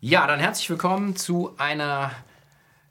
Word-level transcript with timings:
Ja, 0.00 0.26
dann 0.26 0.40
herzlich 0.40 0.68
willkommen 0.68 1.16
zu 1.16 1.54
einer 1.56 2.12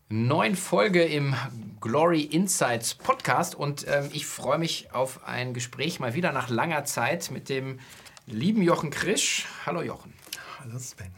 neuen 0.10 0.56
Folge 0.56 1.04
im 1.04 1.36
Glory 1.80 2.22
Insights 2.22 2.96
Podcast. 2.96 3.54
Und 3.54 3.86
ähm, 3.88 4.10
ich 4.12 4.26
freue 4.26 4.58
mich 4.58 4.92
auf 4.92 5.24
ein 5.24 5.54
Gespräch 5.54 6.00
mal 6.00 6.16
wieder 6.16 6.32
nach 6.32 6.50
langer 6.50 6.84
Zeit 6.84 7.30
mit 7.30 7.48
dem 7.48 7.80
lieben 8.26 8.64
Jochen 8.64 8.90
Krisch. 8.90 9.46
Hallo 9.68 9.84
Jochen. 9.84 10.16
Hallo 10.60 10.80
Sven. 10.80 11.12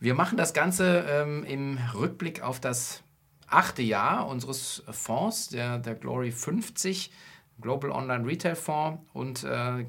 Wir 0.00 0.14
machen 0.14 0.36
das 0.36 0.54
Ganze 0.54 1.06
ähm, 1.08 1.44
im 1.44 1.78
Rückblick 1.94 2.42
auf 2.42 2.58
das 2.58 3.04
achte 3.46 3.82
Jahr 3.82 4.26
unseres 4.26 4.82
Fonds, 4.90 5.50
der, 5.50 5.78
der 5.78 5.94
Glory 5.94 6.32
50. 6.32 7.12
Global 7.60 7.90
Online 7.90 8.26
Retail 8.26 8.56
Fonds 8.56 9.02
und 9.14 9.44
äh, 9.44 9.86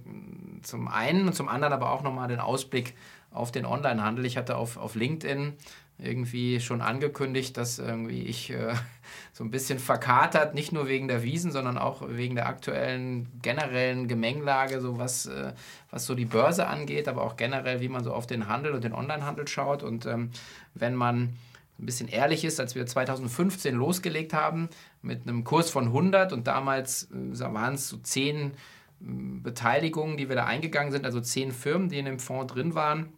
zum 0.61 0.87
einen 0.87 1.27
und 1.27 1.33
zum 1.33 1.49
anderen 1.49 1.73
aber 1.73 1.91
auch 1.91 2.01
nochmal 2.01 2.27
den 2.27 2.39
Ausblick 2.39 2.93
auf 3.31 3.51
den 3.51 3.65
Onlinehandel. 3.65 4.25
Ich 4.25 4.37
hatte 4.37 4.55
auf, 4.55 4.77
auf 4.77 4.95
LinkedIn 4.95 5.53
irgendwie 5.99 6.59
schon 6.59 6.81
angekündigt, 6.81 7.57
dass 7.57 7.79
irgendwie 7.79 8.21
ich 8.23 8.51
äh, 8.51 8.73
so 9.33 9.43
ein 9.43 9.51
bisschen 9.51 9.79
verkatert, 9.79 10.53
nicht 10.53 10.71
nur 10.71 10.87
wegen 10.87 11.07
der 11.07 11.23
Wiesen, 11.23 11.51
sondern 11.51 11.77
auch 11.77 12.03
wegen 12.07 12.35
der 12.35 12.47
aktuellen 12.47 13.27
generellen 13.41 14.07
Gemengelage, 14.07 14.79
so 14.79 14.99
was, 14.99 15.25
äh, 15.25 15.53
was 15.89 16.05
so 16.05 16.13
die 16.13 16.25
Börse 16.25 16.67
angeht, 16.67 17.07
aber 17.07 17.23
auch 17.23 17.35
generell, 17.35 17.81
wie 17.81 17.89
man 17.89 18.03
so 18.03 18.13
auf 18.13 18.27
den 18.27 18.47
Handel 18.47 18.73
und 18.73 18.83
den 18.83 18.93
Onlinehandel 18.93 19.47
schaut. 19.47 19.81
Und 19.81 20.05
ähm, 20.05 20.31
wenn 20.75 20.95
man 20.95 21.35
ein 21.79 21.85
bisschen 21.85 22.07
ehrlich 22.07 22.43
ist, 22.43 22.59
als 22.59 22.75
wir 22.75 22.85
2015 22.85 23.75
losgelegt 23.75 24.33
haben 24.33 24.69
mit 25.01 25.27
einem 25.27 25.43
Kurs 25.43 25.69
von 25.69 25.85
100 25.85 26.31
und 26.31 26.47
damals 26.47 27.09
äh, 27.11 27.39
waren 27.39 27.73
es 27.73 27.89
so 27.89 27.97
10 27.97 28.51
äh, 28.51 28.51
Beteiligungen, 28.99 30.17
die 30.17 30.29
wir 30.29 30.35
da 30.35 30.45
eingegangen 30.45 30.91
sind, 30.91 31.05
also 31.05 31.21
10 31.21 31.51
Firmen, 31.51 31.89
die 31.89 31.99
in 31.99 32.05
dem 32.05 32.19
Fonds 32.19 32.53
drin 32.53 32.75
waren 32.75 33.09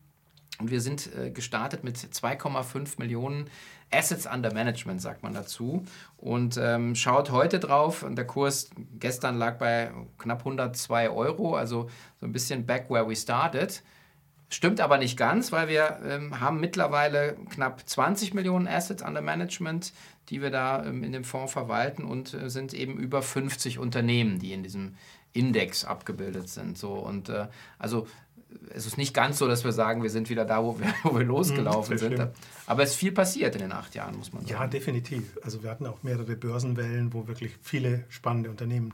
und 0.59 0.71
wir 0.71 0.81
sind 0.81 1.09
äh, 1.15 1.31
gestartet 1.31 1.83
mit 1.83 1.97
2,5 1.97 2.95
Millionen 2.99 3.49
Assets 3.91 4.27
under 4.27 4.53
Management, 4.53 5.01
sagt 5.01 5.23
man 5.23 5.33
dazu. 5.33 5.85
Und 6.17 6.59
ähm, 6.61 6.95
schaut 6.95 7.31
heute 7.31 7.59
drauf, 7.59 8.03
und 8.03 8.17
der 8.17 8.27
Kurs 8.27 8.69
gestern 8.99 9.37
lag 9.37 9.57
bei 9.57 9.91
knapp 10.17 10.39
102 10.39 11.09
Euro, 11.09 11.55
also 11.55 11.89
so 12.19 12.25
ein 12.25 12.33
bisschen 12.33 12.65
back 12.65 12.89
where 12.89 13.07
we 13.07 13.15
started. 13.15 13.81
Stimmt 14.51 14.81
aber 14.81 14.97
nicht 14.97 15.15
ganz, 15.15 15.51
weil 15.51 15.69
wir 15.69 15.99
ähm, 16.03 16.39
haben 16.39 16.59
mittlerweile 16.59 17.37
knapp 17.51 17.87
20 17.87 18.33
Millionen 18.33 18.67
Assets 18.67 19.03
under 19.03 19.21
Management, 19.21 19.93
die 20.29 20.41
wir 20.41 20.49
da 20.49 20.83
ähm, 20.83 21.03
in 21.03 21.11
dem 21.11 21.23
Fonds 21.23 21.53
verwalten 21.53 22.03
und 22.03 22.33
äh, 22.33 22.49
sind 22.49 22.73
eben 22.73 22.97
über 22.97 23.21
50 23.21 23.79
Unternehmen, 23.79 24.39
die 24.39 24.51
in 24.51 24.63
diesem 24.63 24.95
Index 25.33 25.85
abgebildet 25.85 26.49
sind. 26.49 26.77
So 26.77 26.93
und 26.93 27.29
äh, 27.29 27.47
also 27.77 28.07
es 28.73 28.85
ist 28.85 28.97
nicht 28.97 29.13
ganz 29.13 29.37
so, 29.37 29.47
dass 29.47 29.63
wir 29.63 29.71
sagen, 29.71 30.01
wir 30.01 30.09
sind 30.09 30.29
wieder 30.29 30.45
da, 30.45 30.63
wo 30.63 30.79
wir, 30.79 30.93
wo 31.03 31.17
wir 31.17 31.25
losgelaufen 31.25 31.95
mhm, 31.95 31.99
sind. 31.99 32.13
Schlimm. 32.15 32.29
Aber 32.65 32.83
es 32.83 32.91
ist 32.91 32.95
viel 32.95 33.11
passiert 33.11 33.55
in 33.55 33.61
den 33.61 33.71
acht 33.71 33.95
Jahren, 33.95 34.17
muss 34.17 34.33
man 34.33 34.43
sagen. 34.43 34.53
Ja, 34.53 34.67
definitiv. 34.67 35.37
Also 35.43 35.63
wir 35.63 35.69
hatten 35.69 35.85
auch 35.85 36.03
mehrere 36.03 36.35
Börsenwellen, 36.35 37.13
wo 37.13 37.27
wirklich 37.27 37.53
viele 37.61 38.05
spannende 38.09 38.49
Unternehmen 38.49 38.93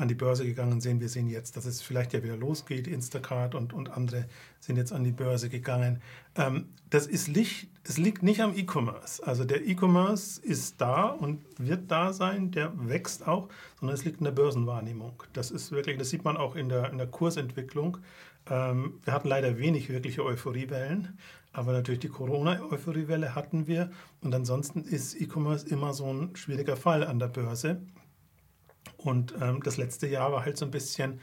an 0.00 0.08
die 0.08 0.14
Börse 0.14 0.44
gegangen 0.44 0.80
sind. 0.80 1.00
Wir 1.00 1.08
sehen 1.08 1.28
jetzt, 1.28 1.56
dass 1.56 1.66
es 1.66 1.82
vielleicht 1.82 2.12
ja 2.12 2.22
wieder 2.22 2.36
losgeht. 2.36 2.88
Instacart 2.88 3.54
und, 3.54 3.72
und 3.72 3.90
andere 3.90 4.26
sind 4.58 4.76
jetzt 4.76 4.92
an 4.92 5.04
die 5.04 5.12
Börse 5.12 5.48
gegangen. 5.48 6.00
Ähm, 6.36 6.66
das 6.88 7.06
ist 7.06 7.28
Licht, 7.28 7.68
es 7.84 7.98
liegt 7.98 8.22
nicht 8.22 8.40
am 8.40 8.56
E-Commerce. 8.56 9.24
Also 9.26 9.44
der 9.44 9.66
E-Commerce 9.66 10.40
ist 10.40 10.80
da 10.80 11.06
und 11.06 11.40
wird 11.58 11.90
da 11.90 12.12
sein, 12.12 12.50
der 12.50 12.72
wächst 12.76 13.26
auch, 13.28 13.48
sondern 13.78 13.94
es 13.94 14.04
liegt 14.04 14.18
in 14.18 14.24
der 14.24 14.32
Börsenwahrnehmung. 14.32 15.22
Das 15.32 15.50
ist 15.50 15.70
wirklich, 15.70 15.98
das 15.98 16.10
sieht 16.10 16.24
man 16.24 16.36
auch 16.36 16.56
in 16.56 16.68
der, 16.68 16.90
in 16.90 16.98
der 16.98 17.06
Kursentwicklung. 17.06 17.98
Ähm, 18.48 19.00
wir 19.04 19.12
hatten 19.12 19.28
leider 19.28 19.58
wenig 19.58 19.90
wirkliche 19.90 20.24
Euphoriewellen, 20.24 21.18
aber 21.52 21.72
natürlich 21.72 22.00
die 22.00 22.08
Corona-Euphoriewelle 22.08 23.34
hatten 23.34 23.66
wir. 23.66 23.90
Und 24.22 24.34
ansonsten 24.34 24.82
ist 24.82 25.20
E-Commerce 25.20 25.68
immer 25.68 25.92
so 25.92 26.12
ein 26.12 26.34
schwieriger 26.36 26.76
Fall 26.76 27.04
an 27.04 27.18
der 27.18 27.28
Börse. 27.28 27.82
Und 29.02 29.34
ähm, 29.40 29.62
das 29.62 29.76
letzte 29.76 30.06
Jahr 30.06 30.32
war 30.32 30.44
halt 30.44 30.56
so 30.56 30.64
ein 30.64 30.70
bisschen, 30.70 31.20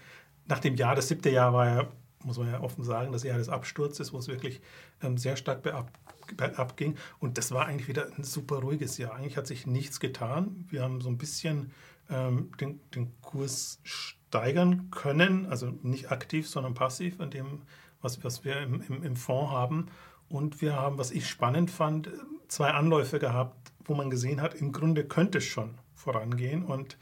nach 0.48 0.60
dem 0.60 0.76
Jahr, 0.76 0.96
das 0.96 1.08
siebte 1.08 1.30
Jahr 1.30 1.54
war 1.54 1.66
ja, 1.68 1.88
muss 2.24 2.38
man 2.38 2.52
ja 2.52 2.62
offen 2.62 2.84
sagen, 2.84 3.12
das 3.12 3.24
Jahr 3.24 3.38
des 3.38 3.50
Absturzes, 3.50 4.14
wo 4.14 4.18
es 4.18 4.28
wirklich 4.28 4.62
ähm, 5.02 5.18
sehr 5.18 5.38
stark 5.38 5.62
berab, 5.62 5.92
berab 6.36 6.76
ging. 6.76 6.98
Und 7.20 7.38
das 7.38 7.52
war 7.52 7.68
eigentlich 7.68 7.88
wieder 7.88 8.08
ein 8.18 8.24
super 8.24 8.58
ruhiges 8.58 8.98
Jahr. 8.98 9.14
Eigentlich 9.14 9.38
hat 9.38 9.48
sich 9.48 9.68
nichts 9.68 10.00
getan. 10.00 10.66
Wir 10.70 10.82
haben 10.82 11.02
so 11.02 11.10
ein 11.10 11.18
bisschen 11.18 11.72
ähm, 12.10 12.52
den, 12.60 12.80
den 12.96 13.22
Kurs 13.22 13.80
steigern 13.84 14.90
können, 14.90 15.46
also 15.46 15.68
nicht 15.84 16.12
aktiv, 16.12 16.48
sondern 16.50 16.74
passiv 16.74 17.20
an 17.20 17.30
dem, 17.30 17.62
was, 18.02 18.24
was 18.24 18.44
wir 18.44 18.60
im, 18.62 18.82
im, 18.82 19.04
im 19.04 19.16
Fonds 19.16 19.52
haben. 19.52 19.88
Und 20.30 20.62
wir 20.62 20.76
haben, 20.76 20.98
was 20.98 21.12
ich 21.12 21.30
spannend 21.30 21.72
fand, 21.72 22.10
zwei 22.48 22.72
Anläufe 22.72 23.20
gehabt, 23.20 23.72
wo 23.86 23.94
man 23.94 24.10
gesehen 24.10 24.42
hat, 24.42 24.56
im 24.56 24.72
Grunde 24.72 25.06
könnte 25.06 25.38
es 25.38 25.46
schon 25.46 25.76
vorangehen. 25.94 26.66
Und 26.66 26.98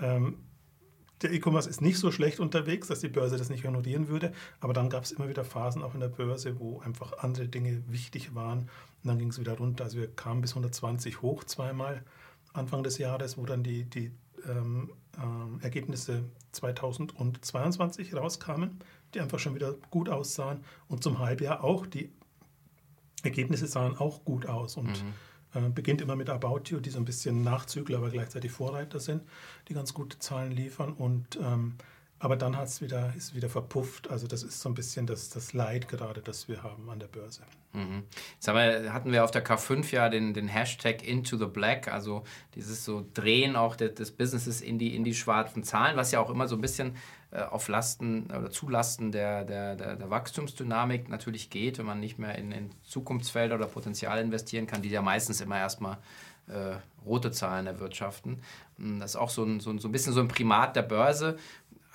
ähm, 0.00 0.38
der 1.22 1.32
E-Commerce 1.32 1.68
ist 1.68 1.80
nicht 1.80 1.98
so 1.98 2.12
schlecht 2.12 2.38
unterwegs, 2.38 2.88
dass 2.88 3.00
die 3.00 3.08
Börse 3.08 3.36
das 3.36 3.50
nicht 3.50 3.64
honorieren 3.64 4.08
würde. 4.08 4.32
Aber 4.60 4.72
dann 4.72 4.88
gab 4.88 5.04
es 5.04 5.10
immer 5.10 5.28
wieder 5.28 5.44
Phasen 5.44 5.82
auch 5.82 5.94
in 5.94 6.00
der 6.00 6.08
Börse, 6.08 6.60
wo 6.60 6.80
einfach 6.80 7.18
andere 7.18 7.48
Dinge 7.48 7.82
wichtig 7.88 8.34
waren. 8.34 8.60
Und 8.60 9.08
dann 9.08 9.18
ging 9.18 9.30
es 9.30 9.40
wieder 9.40 9.56
runter. 9.56 9.84
Also 9.84 9.98
wir 9.98 10.08
kamen 10.08 10.40
bis 10.40 10.52
120 10.52 11.22
hoch 11.22 11.44
zweimal 11.44 12.04
Anfang 12.52 12.82
des 12.82 12.98
Jahres, 12.98 13.36
wo 13.36 13.46
dann 13.46 13.62
die, 13.62 13.84
die 13.84 14.12
ähm, 14.46 14.92
ähm, 15.20 15.58
Ergebnisse 15.60 16.24
2022 16.52 18.14
rauskamen, 18.14 18.78
die 19.14 19.20
einfach 19.20 19.38
schon 19.38 19.54
wieder 19.54 19.74
gut 19.90 20.08
aussahen. 20.08 20.62
Und 20.86 21.02
zum 21.02 21.18
Halbjahr 21.18 21.64
auch, 21.64 21.86
die 21.86 22.12
Ergebnisse 23.24 23.66
sahen 23.66 23.96
auch 23.96 24.24
gut 24.24 24.46
aus. 24.46 24.76
Und 24.76 25.02
mhm. 25.02 25.14
Äh, 25.54 25.68
beginnt 25.68 26.00
immer 26.00 26.16
mit 26.16 26.30
About 26.30 26.62
You, 26.66 26.80
die 26.80 26.90
so 26.90 26.98
ein 26.98 27.04
bisschen 27.04 27.42
Nachzügler, 27.42 27.98
aber 27.98 28.10
gleichzeitig 28.10 28.50
Vorreiter 28.50 29.00
sind, 29.00 29.22
die 29.68 29.74
ganz 29.74 29.94
gute 29.94 30.18
Zahlen 30.18 30.52
liefern. 30.52 30.92
Und 30.92 31.38
ähm, 31.42 31.74
aber 32.20 32.36
dann 32.36 32.56
hat's 32.56 32.80
wieder, 32.80 33.12
ist 33.16 33.24
es 33.24 33.34
wieder 33.34 33.48
verpufft. 33.48 34.10
Also 34.10 34.26
das 34.26 34.42
ist 34.42 34.60
so 34.60 34.68
ein 34.68 34.74
bisschen 34.74 35.06
das, 35.06 35.30
das 35.30 35.52
Leid 35.52 35.88
gerade, 35.88 36.20
das 36.20 36.48
wir 36.48 36.62
haben 36.62 36.90
an 36.90 36.98
der 36.98 37.06
Börse. 37.06 37.42
Mhm. 37.72 38.04
Jetzt 38.34 38.48
wir, 38.48 38.92
hatten 38.92 39.12
wir 39.12 39.22
auf 39.22 39.30
der 39.30 39.44
K5 39.44 39.92
ja 39.92 40.08
den, 40.08 40.34
den 40.34 40.48
Hashtag 40.48 41.06
Into 41.06 41.36
the 41.36 41.46
Black, 41.46 41.86
also 41.86 42.24
dieses 42.54 42.84
so 42.84 43.06
Drehen 43.14 43.54
auch 43.54 43.76
des, 43.76 43.94
des 43.94 44.10
Businesses 44.10 44.60
in 44.60 44.78
die, 44.78 44.96
in 44.96 45.04
die 45.04 45.14
schwarzen 45.14 45.62
Zahlen, 45.62 45.96
was 45.96 46.10
ja 46.10 46.18
auch 46.18 46.30
immer 46.30 46.48
so 46.48 46.56
ein 46.56 46.60
bisschen 46.60 46.96
auf 47.36 47.68
Lasten 47.68 48.26
oder 48.26 48.50
zulasten 48.50 49.12
der, 49.12 49.44
der, 49.44 49.76
der, 49.76 49.96
der, 49.96 50.10
Wachstumsdynamik 50.10 51.10
natürlich 51.10 51.50
geht, 51.50 51.78
wenn 51.78 51.84
man 51.84 52.00
nicht 52.00 52.18
mehr 52.18 52.36
in, 52.36 52.52
in 52.52 52.70
Zukunftsfelder 52.84 53.56
oder 53.56 53.66
Potenzial 53.66 54.18
investieren 54.18 54.66
kann, 54.66 54.80
die 54.80 54.88
ja 54.88 55.02
meistens 55.02 55.42
immer 55.42 55.58
erstmal 55.58 55.98
äh, 56.48 56.76
rote 57.04 57.30
Zahlen 57.30 57.66
erwirtschaften. 57.66 58.40
Das 58.78 59.10
ist 59.10 59.16
auch 59.16 59.30
so 59.30 59.44
ein, 59.44 59.60
so, 59.60 59.70
ein, 59.70 59.78
so 59.78 59.88
ein 59.88 59.92
bisschen 59.92 60.12
so 60.12 60.20
ein 60.20 60.28
Primat 60.28 60.76
der 60.76 60.82
Börse. 60.82 61.38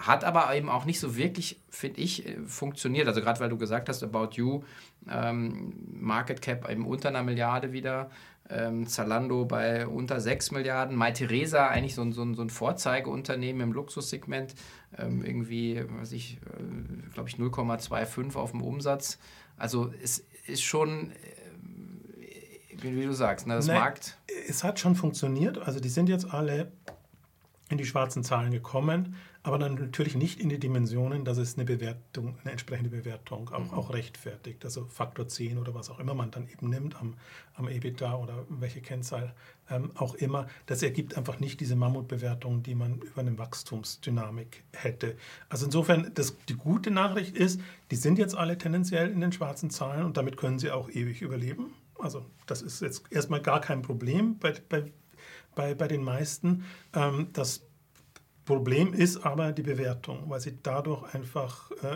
Hat 0.04 0.26
aber 0.26 0.54
eben 0.54 0.68
auch 0.68 0.84
nicht 0.84 1.00
so 1.00 1.16
wirklich, 1.16 1.62
finde 1.70 2.02
ich, 2.02 2.28
äh, 2.28 2.38
funktioniert. 2.46 3.08
Also 3.08 3.22
gerade 3.22 3.40
weil 3.40 3.48
du 3.48 3.58
gesagt 3.58 3.88
hast, 3.88 4.04
About 4.04 4.32
You, 4.34 4.64
ähm, 5.10 5.74
Market 5.94 6.42
Cap 6.42 6.70
eben 6.70 6.86
unter 6.86 7.08
einer 7.08 7.24
Milliarde 7.24 7.72
wieder, 7.72 8.10
ähm, 8.50 8.86
Zalando 8.86 9.46
bei 9.46 9.88
unter 9.88 10.20
6 10.20 10.52
Milliarden, 10.52 10.98
Mai 10.98 11.12
Theresa 11.12 11.70
eigentlich 11.70 11.96
so 11.96 12.02
ein, 12.02 12.12
so 12.12 12.22
ein, 12.22 12.36
so 12.36 12.42
ein 12.42 12.50
Vorzeigeunternehmen 12.50 13.62
im 13.62 13.72
Luxussegment, 13.72 14.56
ähm, 14.98 15.24
irgendwie, 15.24 15.82
was 15.98 16.12
ich, 16.12 16.38
äh, 16.48 17.14
glaube 17.14 17.30
ich, 17.30 17.38
0,25 17.38 18.36
auf 18.36 18.52
dem 18.52 18.62
Umsatz. 18.62 19.20
Also 19.56 19.94
es 20.04 20.26
ist 20.48 20.64
schon, 20.64 21.12
äh, 21.12 22.76
wie 22.82 23.06
du 23.06 23.14
sagst, 23.14 23.48
ne, 23.48 23.56
das 23.56 23.68
Nein, 23.68 23.80
Markt. 23.80 24.18
Es 24.50 24.66
hat 24.66 24.82
schon 24.82 24.96
funktioniert. 24.96 25.60
Also 25.60 25.80
die 25.80 25.88
sind 25.88 26.10
jetzt 26.10 26.34
alle 26.34 26.74
in 27.70 27.78
die 27.78 27.86
schwarzen 27.86 28.26
Zahlen 28.26 28.52
gekommen 28.52 29.16
aber 29.44 29.58
dann 29.58 29.76
natürlich 29.76 30.16
nicht 30.16 30.40
in 30.40 30.48
die 30.48 30.58
Dimensionen, 30.58 31.26
dass 31.26 31.38
es 31.38 31.56
eine 31.56 31.66
Bewertung, 31.66 32.38
eine 32.42 32.52
entsprechende 32.52 32.90
Bewertung 32.90 33.50
auch, 33.50 33.72
mhm. 33.72 33.78
auch 33.78 33.94
rechtfertigt. 33.94 34.64
Also 34.64 34.86
Faktor 34.86 35.28
10 35.28 35.58
oder 35.58 35.76
was 35.76 35.90
auch 35.90 36.00
immer 36.00 36.14
man 36.14 36.32
dann 36.32 36.48
eben 36.48 36.70
nimmt 36.70 36.96
am, 36.96 37.16
am 37.56 37.68
EBITDA 37.68 38.16
oder 38.16 38.46
welche 38.48 38.80
Kennzahl 38.80 39.36
ähm, 39.70 39.92
auch 39.96 40.16
immer. 40.16 40.48
Das 40.66 40.82
ergibt 40.82 41.18
einfach 41.18 41.42
nicht 41.42 41.60
diese 41.60 41.76
Mammutbewertung, 41.76 42.64
die 42.64 42.74
man 42.74 43.00
über 43.00 43.20
eine 43.20 43.38
Wachstumsdynamik 43.38 44.64
hätte. 44.72 45.18
Also 45.50 45.66
insofern, 45.66 46.12
das, 46.14 46.38
die 46.48 46.56
gute 46.56 46.90
Nachricht 46.90 47.36
ist, 47.36 47.60
die 47.92 47.98
sind 47.98 48.18
jetzt 48.18 48.36
alle 48.36 48.58
tendenziell 48.58 49.12
in 49.12 49.20
den 49.20 49.34
schwarzen 49.34 49.70
Zahlen 49.70 50.06
und 50.06 50.16
damit 50.16 50.38
können 50.38 50.58
sie 50.58 50.72
auch 50.72 50.90
ewig 50.90 51.22
überleben. 51.22 51.74
Also 52.00 52.26
das 52.46 52.62
ist 52.62 52.82
jetzt 52.82 53.12
erstmal 53.12 53.42
gar 53.42 53.60
kein 53.60 53.82
Problem 53.82 54.38
bei, 54.40 54.54
bei, 54.70 54.86
bei, 55.54 55.76
bei 55.76 55.90
den 55.90 56.04
meisten. 56.04 56.64
Ähm, 56.94 57.28
das 57.34 57.66
Problem 58.46 58.94
ist 58.94 59.26
aber 59.26 59.54
die 59.54 59.64
Bewertung, 59.64 60.30
weil 60.30 60.42
sie 60.42 60.58
dadurch 60.62 61.14
einfach 61.14 61.72
äh, 61.82 61.96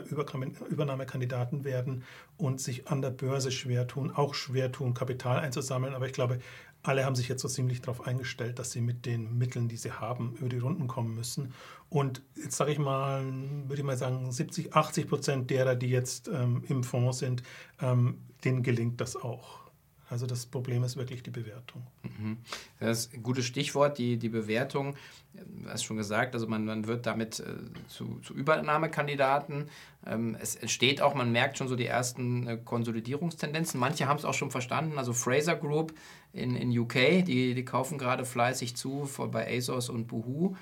Übernahmekandidaten 0.70 1.66
werden 1.66 2.04
und 2.38 2.62
sich 2.62 2.88
an 2.88 3.02
der 3.02 3.10
Börse 3.10 3.52
schwer 3.52 3.86
tun, 3.88 4.12
auch 4.12 4.34
schwer 4.34 4.72
tun, 4.72 4.94
Kapital 4.94 5.40
einzusammeln. 5.40 5.94
Aber 5.94 6.06
ich 6.06 6.14
glaube, 6.14 6.40
alle 6.84 7.04
haben 7.04 7.16
sich 7.16 7.28
jetzt 7.28 7.42
so 7.42 7.50
ziemlich 7.50 7.82
darauf 7.82 8.08
eingestellt, 8.08 8.60
dass 8.60 8.72
sie 8.72 8.80
mit 8.80 9.06
den 9.06 9.38
Mitteln, 9.38 9.68
die 9.68 9.76
sie 9.76 9.92
haben, 9.92 10.36
über 10.40 10.48
die 10.48 10.60
Runden 10.60 10.88
kommen 10.88 11.14
müssen. 11.16 11.54
Und 11.90 12.22
jetzt 12.36 12.56
sage 12.56 12.72
ich 12.72 12.80
mal, 12.80 13.26
würde 13.66 13.82
ich 13.82 13.84
mal 13.84 13.98
sagen, 13.98 14.32
70, 14.32 14.74
80 14.74 15.08
Prozent 15.08 15.50
derer, 15.50 15.76
die 15.76 15.90
jetzt 15.90 16.30
ähm, 16.30 16.64
im 16.70 16.84
Fonds 16.84 17.20
sind, 17.20 17.44
ähm, 17.82 18.20
denen 18.46 18.64
gelingt 18.64 19.02
das 19.02 19.18
auch. 19.18 19.67
Also 20.09 20.25
das 20.25 20.45
Problem 20.45 20.83
ist 20.83 20.95
wirklich 20.95 21.21
die 21.21 21.31
Bewertung. 21.31 21.86
Mhm. 22.04 22.38
Das 22.80 23.00
ist 23.00 23.13
ein 23.13 23.24
gutes 23.24 23.45
Stichwort, 23.45 23.98
die, 23.98 24.18
die 24.18 24.30
Bewertung. 24.30 24.95
Du 25.33 25.69
hast 25.69 25.83
schon 25.83 25.98
gesagt, 25.98 26.33
also 26.33 26.48
man, 26.48 26.63
man 26.65 26.88
wird 26.88 27.06
damit 27.06 27.39
äh, 27.39 27.44
zu, 27.89 28.19
zu 28.24 28.33
Übernahmekandidaten. 28.33 29.69
Ähm, 30.06 30.38
es 30.39 30.56
entsteht 30.56 31.01
auch, 31.01 31.13
man 31.13 31.31
merkt 31.31 31.57
schon 31.57 31.68
so 31.68 31.75
die 31.75 31.86
ersten 31.86 32.48
äh, 32.48 32.57
Konsolidierungstendenzen. 32.57 33.80
Manche 33.80 34.07
haben 34.07 34.18
es 34.18 34.24
auch 34.24 34.33
schon 34.33 34.50
verstanden. 34.50 34.98
Also 34.98 35.12
Fraser 35.12 35.56
Group 35.56 35.94
in, 36.31 36.56
in 36.56 36.77
UK, 36.77 37.25
die, 37.25 37.53
die 37.53 37.65
kaufen 37.65 37.98
gerade 37.98 38.24
fleißig 38.24 38.77
zu 38.77 39.06
vor, 39.06 39.30
bei 39.30 39.57
ASOS 39.57 39.89
und 39.89 40.07
Boohoo. 40.07 40.56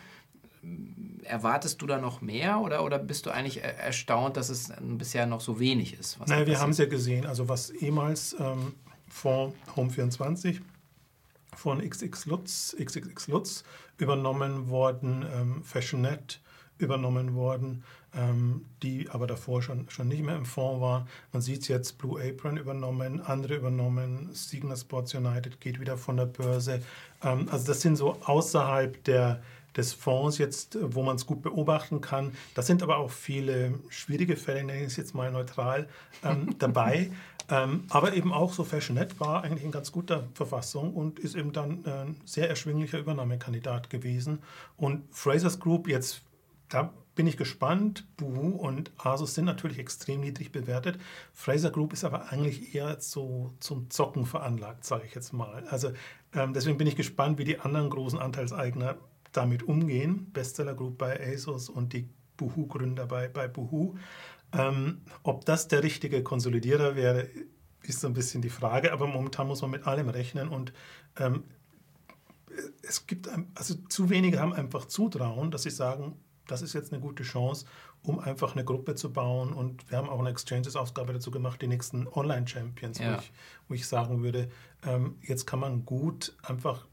Erwartest 1.21 1.79
du 1.83 1.85
da 1.85 1.99
noch 1.99 2.21
mehr 2.21 2.59
oder, 2.61 2.83
oder 2.83 2.97
bist 2.97 3.27
du 3.27 3.29
eigentlich 3.29 3.63
erstaunt, 3.63 4.35
dass 4.37 4.49
es 4.49 4.73
bisher 4.81 5.27
noch 5.27 5.41
so 5.41 5.59
wenig 5.59 5.99
ist? 5.99 6.17
Nein, 6.25 6.47
wir 6.47 6.59
haben 6.59 6.71
es 6.71 6.79
ja 6.79 6.87
gesehen. 6.87 7.27
Also 7.27 7.47
was 7.47 7.69
ehemals 7.69 8.35
ähm, 8.39 8.73
Fonds 9.07 9.55
Home24 9.75 10.61
von 11.55 11.87
XX 11.87 12.25
Lutz, 12.25 12.75
XXX 12.77 13.27
Lutz 13.27 13.63
übernommen 13.97 14.69
worden, 14.69 15.25
ähm, 15.33 15.63
Fashionet 15.63 16.41
übernommen 16.77 17.35
worden, 17.35 17.83
ähm, 18.13 18.65
die 18.83 19.09
aber 19.09 19.27
davor 19.27 19.61
schon, 19.61 19.89
schon 19.89 20.07
nicht 20.07 20.23
mehr 20.23 20.35
im 20.35 20.45
Fonds 20.45 20.81
war. 20.81 21.07
Man 21.31 21.41
sieht 21.41 21.61
es 21.61 21.67
jetzt, 21.67 21.97
Blue 21.97 22.21
Apron 22.21 22.57
übernommen, 22.57 23.21
andere 23.21 23.55
übernommen, 23.55 24.29
Signa 24.33 24.75
Sports 24.75 25.13
United 25.15 25.61
geht 25.61 25.79
wieder 25.79 25.97
von 25.97 26.17
der 26.17 26.25
Börse. 26.25 26.81
Ähm, 27.23 27.47
also 27.49 27.67
das 27.67 27.81
sind 27.81 27.95
so 27.95 28.17
außerhalb 28.23 29.03
der, 29.05 29.41
des 29.75 29.93
Fonds 29.93 30.37
jetzt, 30.37 30.77
wo 30.81 31.03
man 31.03 31.15
es 31.15 31.25
gut 31.25 31.41
beobachten 31.41 32.01
kann. 32.01 32.33
Da 32.53 32.61
sind 32.61 32.83
aber 32.83 32.97
auch 32.97 33.11
viele 33.11 33.79
schwierige 33.89 34.35
Fälle, 34.35 34.63
nenne 34.63 34.79
ich 34.79 34.87
es 34.87 34.97
jetzt 34.97 35.15
mal 35.15 35.31
neutral, 35.31 35.87
ähm, 36.23 36.55
dabei. 36.59 37.11
Ähm, 37.49 37.85
aber 37.89 38.13
eben 38.13 38.33
auch 38.33 38.53
so 38.53 38.63
Fashionet 38.63 39.19
war 39.19 39.43
eigentlich 39.43 39.63
in 39.63 39.71
ganz 39.71 39.91
guter 39.91 40.27
Verfassung 40.33 40.93
und 40.93 41.19
ist 41.19 41.35
eben 41.35 41.53
dann 41.53 41.85
ein 41.85 42.15
sehr 42.25 42.49
erschwinglicher 42.49 42.99
Übernahmekandidat 42.99 43.89
gewesen. 43.89 44.39
Und 44.77 45.03
Frasers 45.11 45.59
Group 45.59 45.87
jetzt, 45.87 46.21
da 46.69 46.93
bin 47.15 47.27
ich 47.27 47.37
gespannt. 47.37 48.05
Boohoo 48.17 48.55
und 48.57 48.91
Asus 48.97 49.33
sind 49.33 49.45
natürlich 49.45 49.79
extrem 49.79 50.19
niedrig 50.19 50.51
bewertet. 50.51 50.99
Fraser 51.33 51.71
Group 51.71 51.93
ist 51.93 52.03
aber 52.03 52.31
eigentlich 52.31 52.75
eher 52.75 52.99
so 52.99 53.53
zum 53.59 53.89
Zocken 53.89 54.25
veranlagt, 54.25 54.85
sage 54.85 55.05
ich 55.05 55.15
jetzt 55.15 55.33
mal. 55.33 55.65
Also 55.69 55.91
ähm, 56.33 56.53
deswegen 56.53 56.77
bin 56.77 56.87
ich 56.87 56.95
gespannt, 56.95 57.39
wie 57.39 57.45
die 57.45 57.59
anderen 57.59 57.89
großen 57.89 58.19
Anteilseigner 58.19 58.97
damit 59.31 59.63
umgehen. 59.63 60.29
Bestseller 60.33 60.75
Group 60.75 60.97
bei 60.97 61.19
ASUS 61.19 61.69
und 61.69 61.93
die 61.93 62.09
Boohoo-Gründer 62.37 63.05
bei, 63.05 63.27
bei 63.27 63.47
Boohoo. 63.47 63.95
Ähm, 64.53 65.01
ob 65.23 65.45
das 65.45 65.67
der 65.67 65.83
richtige 65.83 66.23
Konsolidierer 66.23 66.95
wäre, 66.95 67.29
ist 67.83 67.99
so 67.99 68.07
ein 68.07 68.13
bisschen 68.13 68.41
die 68.41 68.49
Frage, 68.49 68.93
aber 68.93 69.07
momentan 69.07 69.47
muss 69.47 69.61
man 69.61 69.71
mit 69.71 69.85
allem 69.85 70.09
rechnen 70.09 70.49
und 70.49 70.73
ähm, 71.17 71.43
es 72.81 73.05
gibt, 73.05 73.29
also 73.55 73.75
zu 73.89 74.09
wenige 74.09 74.39
haben 74.39 74.53
einfach 74.53 74.85
Zutrauen, 74.85 75.51
dass 75.51 75.63
sie 75.63 75.69
sagen, 75.69 76.17
das 76.47 76.61
ist 76.61 76.73
jetzt 76.73 76.93
eine 76.93 77.01
gute 77.01 77.23
Chance, 77.23 77.65
um 78.03 78.19
einfach 78.19 78.53
eine 78.53 78.63
Gruppe 78.63 78.95
zu 78.95 79.11
bauen. 79.11 79.53
Und 79.53 79.89
wir 79.89 79.97
haben 79.97 80.09
auch 80.09 80.19
eine 80.19 80.29
Exchanges-Ausgabe 80.29 81.13
dazu 81.13 81.31
gemacht, 81.31 81.61
die 81.61 81.67
nächsten 81.67 82.07
Online-Champions, 82.07 82.99
ja. 82.99 83.13
wo, 83.13 83.19
ich, 83.19 83.33
wo 83.67 83.73
ich 83.73 83.87
sagen 83.87 84.23
würde, 84.23 84.49
ähm, 84.83 85.17
jetzt 85.21 85.45
kann 85.45 85.59
man 85.59 85.85
gut 85.85 86.35
einfach 86.43 86.85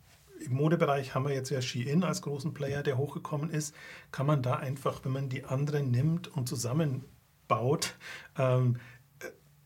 im 0.43 0.55
Modebereich 0.55 1.15
haben 1.15 1.25
wir 1.25 1.35
jetzt 1.35 1.51
ja 1.51 1.61
Shein 1.63 2.05
als 2.05 2.23
großen 2.23 2.55
Player, 2.55 2.83
der 2.83 2.99
hochgekommen 2.99 3.51
ist. 3.51 3.75
Kann 4.11 4.27
man 4.27 4.43
da 4.43 4.57
einfach, 4.57 5.05
wenn 5.05 5.13
man 5.13 5.29
die 5.29 5.45
anderen 5.45 5.91
nimmt 5.91 6.29
und 6.29 6.49
zusammenbaut, 6.49 7.97
ähm, 8.39 8.77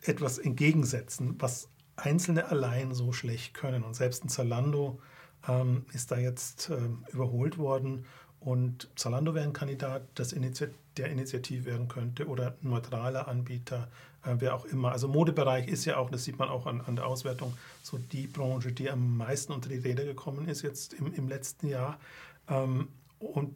etwas 0.02 0.38
entgegensetzen, 0.38 1.36
was 1.38 1.68
Einzelne 1.96 2.48
allein 2.48 2.94
so 2.94 3.12
schlecht 3.12 3.54
können. 3.54 3.82
Und 3.82 3.94
selbst 3.94 4.24
ein 4.24 4.28
Zalando 4.28 5.00
ähm, 5.48 5.86
ist 5.92 6.10
da 6.10 6.18
jetzt 6.18 6.70
ähm, 6.70 7.04
überholt 7.12 7.58
worden. 7.58 8.04
Und 8.40 8.88
Zalando 8.96 9.34
wäre 9.34 9.46
ein 9.46 9.52
Kandidat, 9.52 10.02
das 10.14 10.32
Initi 10.32 10.68
der 10.96 11.10
Initiative 11.10 11.66
werden 11.66 11.88
könnte 11.88 12.26
oder 12.26 12.56
ein 12.62 12.70
neutraler 12.70 13.28
Anbieter, 13.28 13.90
äh, 14.15 14.15
wer 14.38 14.54
auch 14.54 14.64
immer. 14.64 14.92
Also 14.92 15.08
Modebereich 15.08 15.68
ist 15.68 15.84
ja 15.84 15.96
auch, 15.96 16.10
das 16.10 16.24
sieht 16.24 16.38
man 16.38 16.48
auch 16.48 16.66
an, 16.66 16.80
an 16.80 16.96
der 16.96 17.06
Auswertung, 17.06 17.56
so 17.82 17.98
die 17.98 18.26
Branche, 18.26 18.72
die 18.72 18.90
am 18.90 19.16
meisten 19.16 19.52
unter 19.52 19.68
die 19.68 19.78
Räder 19.78 20.04
gekommen 20.04 20.48
ist 20.48 20.62
jetzt 20.62 20.94
im, 20.94 21.12
im 21.14 21.28
letzten 21.28 21.68
Jahr. 21.68 21.98
Ähm, 22.48 22.88
und 23.18 23.54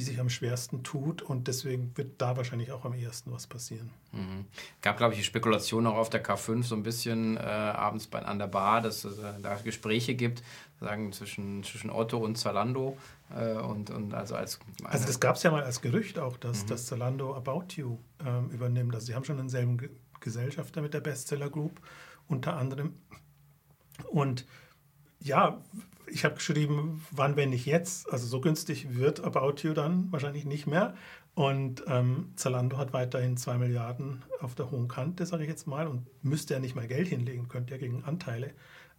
die 0.00 0.04
sich 0.04 0.18
am 0.18 0.30
schwersten 0.30 0.82
tut 0.82 1.20
und 1.20 1.46
deswegen 1.46 1.94
wird 1.94 2.22
da 2.22 2.34
wahrscheinlich 2.34 2.72
auch 2.72 2.86
am 2.86 2.94
ehesten 2.94 3.32
was 3.32 3.46
passieren. 3.46 3.90
Mhm. 4.12 4.46
Gab, 4.80 4.96
glaube 4.96 5.12
ich, 5.12 5.20
die 5.20 5.24
Spekulation 5.24 5.86
auch 5.86 5.96
auf 5.96 6.08
der 6.08 6.24
K5 6.24 6.62
so 6.62 6.74
ein 6.74 6.82
bisschen 6.82 7.36
äh, 7.36 7.40
abends 7.40 8.06
bei, 8.06 8.20
an 8.22 8.38
der 8.38 8.46
Bar, 8.46 8.80
dass 8.80 9.04
es 9.04 9.18
äh, 9.18 9.34
da 9.42 9.56
Gespräche 9.56 10.14
gibt, 10.14 10.42
sagen 10.80 11.12
zwischen, 11.12 11.62
zwischen 11.64 11.90
Otto 11.90 12.16
und 12.16 12.36
Zalando 12.36 12.96
äh, 13.28 13.58
und, 13.58 13.90
und 13.90 14.14
also 14.14 14.36
als 14.36 14.58
also 14.84 15.06
das 15.06 15.20
gab 15.20 15.36
es 15.36 15.42
ja 15.42 15.50
mal 15.50 15.64
als 15.64 15.82
Gerücht 15.82 16.18
auch, 16.18 16.38
dass, 16.38 16.62
mhm. 16.62 16.68
dass 16.68 16.86
Zalando 16.86 17.34
About 17.36 17.74
You 17.76 17.98
ähm, 18.24 18.48
übernimmt. 18.48 18.94
Also 18.94 19.08
sie 19.08 19.14
haben 19.14 19.24
schon 19.24 19.36
denselben 19.36 19.76
Ge 19.76 19.90
Gesellschafter 20.20 20.82
mit 20.82 20.92
der 20.92 21.00
Bestseller 21.00 21.48
Group 21.48 21.80
unter 22.28 22.54
anderem 22.56 22.94
und 24.10 24.46
ja, 25.18 25.58
ich 26.10 26.24
habe 26.24 26.36
geschrieben, 26.36 27.04
wann, 27.10 27.36
wenn 27.36 27.50
nicht 27.50 27.66
jetzt. 27.66 28.12
Also 28.12 28.26
so 28.26 28.40
günstig 28.40 28.96
wird 28.96 29.20
About 29.20 29.62
You 29.62 29.72
dann 29.72 30.10
wahrscheinlich 30.10 30.44
nicht 30.44 30.66
mehr. 30.66 30.94
Und 31.34 31.84
ähm, 31.86 32.32
Zalando 32.36 32.76
hat 32.76 32.92
weiterhin 32.92 33.36
2 33.36 33.58
Milliarden 33.58 34.22
auf 34.40 34.54
der 34.54 34.70
hohen 34.70 34.88
Kante, 34.88 35.24
sage 35.26 35.44
ich 35.44 35.48
jetzt 35.48 35.66
mal, 35.66 35.86
und 35.86 36.06
müsste 36.22 36.54
ja 36.54 36.60
nicht 36.60 36.74
mal 36.74 36.88
Geld 36.88 37.08
hinlegen, 37.08 37.48
könnte 37.48 37.74
ja 37.74 37.78
gegen 37.78 38.04
Anteile 38.04 38.52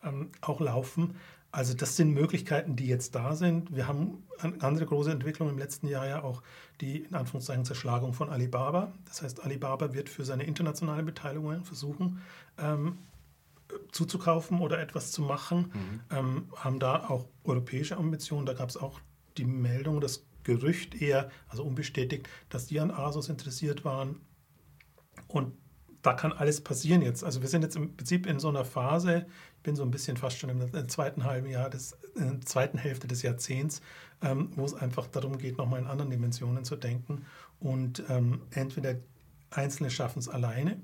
ähm, 0.03 0.31
auch 0.41 0.59
laufen. 0.59 1.15
Also 1.51 1.73
das 1.73 1.97
sind 1.97 2.13
Möglichkeiten, 2.13 2.77
die 2.77 2.87
jetzt 2.87 3.13
da 3.13 3.35
sind. 3.35 3.75
Wir 3.75 3.85
haben 3.85 4.23
eine 4.39 4.61
andere 4.61 4.85
große 4.85 5.11
Entwicklung 5.11 5.49
im 5.49 5.57
letzten 5.57 5.87
Jahr 5.87 6.07
ja 6.07 6.23
auch 6.23 6.41
die 6.79 6.99
in 6.99 7.13
Anführungszeichen 7.13 7.65
Zerschlagung 7.65 8.13
von 8.13 8.29
Alibaba. 8.29 8.93
Das 9.05 9.21
heißt, 9.21 9.43
Alibaba 9.43 9.93
wird 9.93 10.07
für 10.07 10.23
seine 10.23 10.43
internationalen 10.43 11.05
Beteiligungen 11.05 11.65
versuchen, 11.65 12.21
ähm, 12.57 12.99
zuzukaufen 13.91 14.59
oder 14.59 14.79
etwas 14.79 15.11
zu 15.11 15.21
machen, 15.21 15.71
mhm. 15.73 16.17
ähm, 16.17 16.45
haben 16.55 16.79
da 16.79 17.07
auch 17.09 17.27
europäische 17.43 17.97
Ambitionen. 17.97 18.45
Da 18.45 18.53
gab 18.53 18.69
es 18.69 18.77
auch 18.77 18.99
die 19.37 19.45
Meldung, 19.45 20.01
das 20.01 20.25
Gerücht 20.43 20.99
eher, 21.01 21.29
also 21.49 21.63
unbestätigt, 21.63 22.27
dass 22.49 22.65
die 22.67 22.79
an 22.79 22.91
ASUS 22.91 23.29
interessiert 23.29 23.85
waren. 23.85 24.21
Und 25.27 25.53
da 26.01 26.13
kann 26.13 26.33
alles 26.33 26.61
passieren 26.61 27.01
jetzt. 27.01 27.23
Also 27.23 27.41
wir 27.41 27.47
sind 27.47 27.61
jetzt 27.61 27.75
im 27.75 27.95
Prinzip 27.95 28.25
in 28.25 28.39
so 28.39 28.49
einer 28.49 28.65
Phase, 28.65 29.27
ich 29.57 29.63
bin 29.63 29.75
so 29.75 29.83
ein 29.83 29.91
bisschen 29.91 30.17
fast 30.17 30.39
schon 30.39 30.49
im 30.49 30.89
zweiten 30.89 31.25
halben 31.25 31.47
Jahr 31.47 31.69
des, 31.69 31.95
in 32.15 32.39
der 32.39 32.41
zweiten 32.41 32.79
Hälfte 32.79 33.07
des 33.07 33.21
Jahrzehnts, 33.21 33.81
ähm, 34.23 34.51
wo 34.55 34.65
es 34.65 34.73
einfach 34.73 35.05
darum 35.07 35.37
geht, 35.37 35.57
nochmal 35.57 35.79
in 35.79 35.87
anderen 35.87 36.09
Dimensionen 36.09 36.65
zu 36.65 36.75
denken. 36.75 37.25
Und 37.59 38.03
ähm, 38.09 38.41
entweder 38.49 38.95
Einzelne 39.51 39.91
schaffen 39.91 40.19
es 40.19 40.27
alleine 40.27 40.81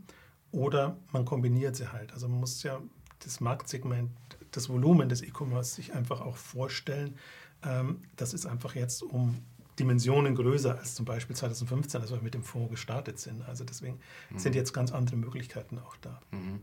oder 0.52 0.98
man 1.12 1.26
kombiniert 1.26 1.76
sie 1.76 1.92
halt. 1.92 2.14
Also 2.14 2.28
man 2.28 2.40
muss 2.40 2.64
ja 2.64 2.82
das 3.20 3.40
Marktsegment, 3.40 4.12
das 4.52 4.70
Volumen 4.70 5.10
des 5.10 5.22
E-Commerce 5.22 5.76
sich 5.76 5.94
einfach 5.94 6.22
auch 6.22 6.38
vorstellen. 6.38 7.16
Ähm, 7.64 8.02
das 8.16 8.34
ist 8.34 8.46
einfach 8.46 8.76
jetzt 8.76 9.04
um 9.04 9.44
Dimensionen 9.80 10.36
größer 10.36 10.78
als 10.78 10.96
zum 10.96 11.06
Beispiel 11.06 11.36
2015, 11.36 12.02
als 12.02 12.12
wir 12.12 12.22
mit 12.22 12.34
dem 12.34 12.44
Fonds 12.44 12.72
gestartet 12.72 13.20
sind. 13.20 13.48
Also 13.48 13.64
deswegen 13.64 14.00
mhm. 14.30 14.40
sind 14.40 14.56
jetzt 14.56 14.74
ganz 14.74 14.92
andere 14.92 15.16
Möglichkeiten 15.16 15.80
auch 15.80 15.96
da. 15.98 16.20
Mhm. 16.32 16.62